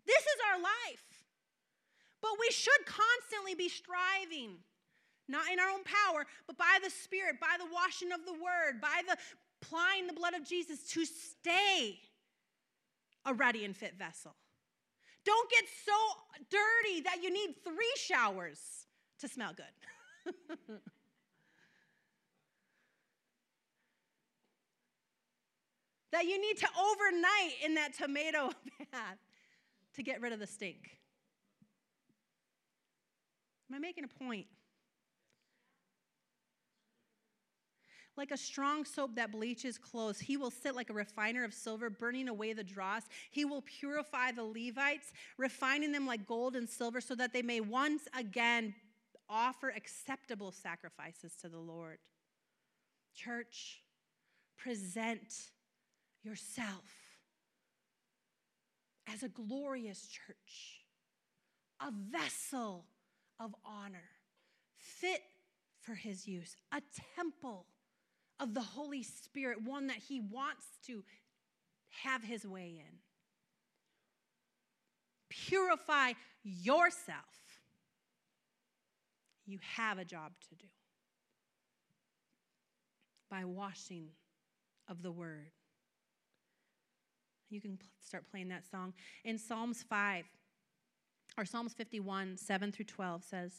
[0.06, 1.04] This is our life.
[2.20, 4.58] But we should constantly be striving,
[5.28, 8.80] not in our own power, but by the Spirit, by the washing of the Word,
[8.80, 9.16] by the
[9.62, 11.98] applying the blood of Jesus to stay
[13.24, 14.34] a ready and fit vessel.
[15.24, 15.92] Don't get so
[16.50, 18.58] dirty that you need three showers
[19.20, 20.34] to smell good.
[26.12, 28.50] that you need to overnight in that tomato
[28.92, 29.18] bath
[29.94, 30.98] to get rid of the stink.
[33.70, 34.46] Am I making a point?
[38.14, 41.88] Like a strong soap that bleaches clothes, he will sit like a refiner of silver,
[41.88, 43.04] burning away the dross.
[43.30, 47.60] He will purify the Levites, refining them like gold and silver, so that they may
[47.60, 48.74] once again
[49.30, 51.98] offer acceptable sacrifices to the Lord.
[53.14, 53.80] Church,
[54.58, 55.50] present
[56.22, 56.84] yourself
[59.12, 60.84] as a glorious church,
[61.80, 62.84] a vessel
[63.40, 64.10] of honor,
[64.76, 65.22] fit
[65.80, 66.80] for his use, a
[67.16, 67.66] temple
[68.38, 71.04] of the Holy Spirit, one that he wants to
[72.04, 72.98] have his way in.
[75.28, 76.12] Purify
[76.44, 77.18] yourself.
[79.46, 80.66] You have a job to do
[83.30, 84.08] by washing
[84.88, 85.50] of the word.
[87.52, 88.94] You can start playing that song.
[89.24, 90.24] In Psalms 5,
[91.36, 93.52] or Psalms 51, 7 through 12 says,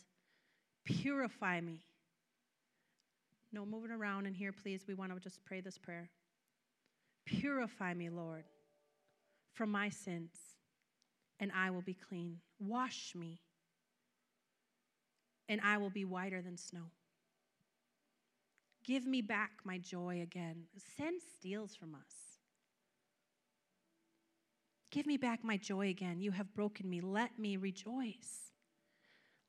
[0.83, 1.79] Purify me.
[3.51, 4.85] No moving around in here, please.
[4.87, 6.09] We want to just pray this prayer.
[7.25, 8.45] Purify me, Lord,
[9.53, 10.33] from my sins,
[11.39, 12.39] and I will be clean.
[12.59, 13.39] Wash me,
[15.47, 16.89] and I will be whiter than snow.
[18.83, 20.63] Give me back my joy again.
[20.97, 22.32] Sin steals from us.
[24.93, 26.21] Give me back my joy again.
[26.21, 27.01] You have broken me.
[27.01, 28.51] Let me rejoice.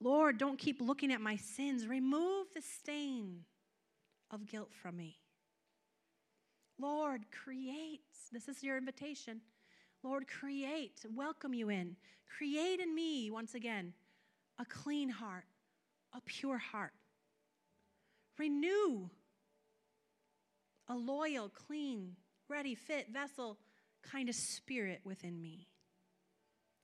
[0.01, 1.87] Lord, don't keep looking at my sins.
[1.87, 3.41] Remove the stain
[4.31, 5.19] of guilt from me.
[6.79, 8.01] Lord, create.
[8.33, 9.43] This is your invitation.
[10.03, 11.05] Lord, create.
[11.15, 11.97] Welcome you in.
[12.39, 13.93] Create in me, once again,
[14.59, 15.45] a clean heart,
[16.15, 16.95] a pure heart.
[18.39, 19.11] Renew
[20.89, 22.17] a loyal, clean,
[22.49, 23.59] ready, fit vessel
[24.11, 25.69] kind of spirit within me.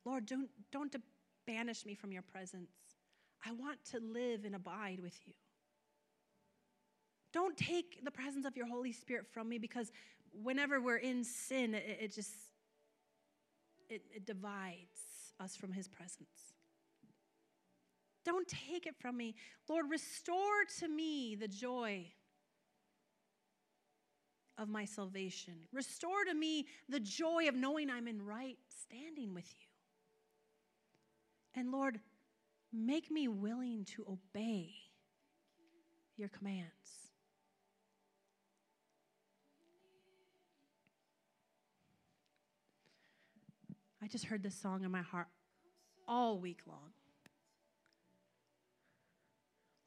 [0.05, 0.95] Lord, don't, don't
[1.47, 2.71] banish me from your presence.
[3.45, 5.35] I want to live and abide with you.
[7.33, 9.93] Don't take the presence of your Holy Spirit from me because
[10.33, 12.33] whenever we're in sin, it, it just
[13.89, 15.01] it, it divides
[15.41, 16.55] us from his presence.
[18.25, 19.35] Don't take it from me.
[19.69, 22.07] Lord, restore to me the joy
[24.61, 25.55] of my salvation.
[25.73, 29.67] Restore to me the joy of knowing I'm in right standing with you.
[31.61, 31.99] And Lord,
[32.73, 34.71] make me willing to obey
[36.17, 36.69] your commands.
[44.03, 45.29] I just heard this song in my heart
[46.07, 46.93] all week long.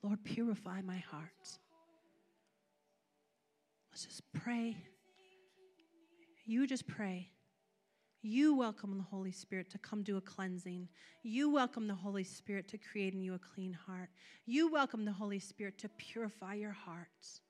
[0.02, 1.60] Lord, purify my heart.
[3.94, 4.76] Let's just pray.
[6.48, 7.30] You just pray.
[8.24, 10.90] You welcome the Holy Spirit to come do a cleansing.
[11.22, 14.10] You welcome the Holy Spirit to create in you a clean heart.
[14.48, 17.42] You welcome the Holy Spirit to purify your hearts.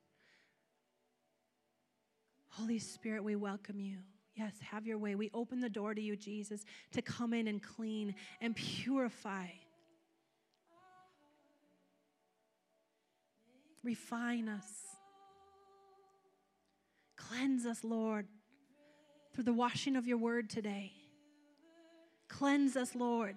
[2.50, 4.00] Holy Spirit, we welcome you.
[4.36, 5.16] Yes, have your way.
[5.16, 9.46] We open the door to you, Jesus, to come in and clean and purify.
[13.82, 14.93] Refine us.
[17.30, 18.28] Cleanse us, Lord,
[19.34, 20.92] through the washing of your word today.
[22.28, 23.36] Cleanse us, Lord.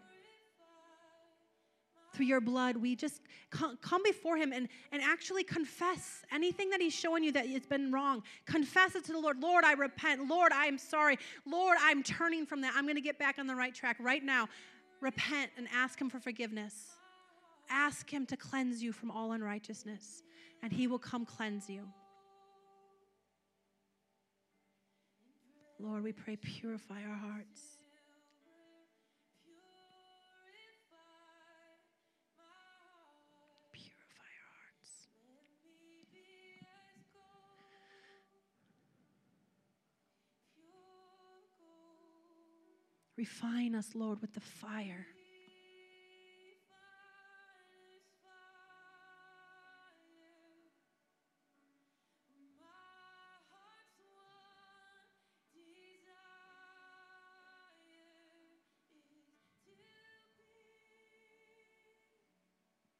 [2.14, 3.20] Through your blood, we just
[3.51, 7.93] come before Him and, and actually confess anything that He's showing you that it's been
[7.93, 8.22] wrong.
[8.47, 9.41] Confess it to the Lord.
[9.41, 10.28] Lord, I repent.
[10.28, 11.18] Lord, I am sorry.
[11.45, 12.72] Lord, I'm turning from that.
[12.74, 14.49] I'm going to get back on the right track right now.
[15.03, 16.97] Repent and ask Him for forgiveness.
[17.68, 20.22] Ask Him to cleanse you from all unrighteousness,
[20.62, 21.87] and He will come cleanse you.
[25.79, 27.79] Lord, we pray, purify our hearts.
[33.72, 35.09] Purify our hearts.
[43.16, 45.07] Refine us, Lord, with the fire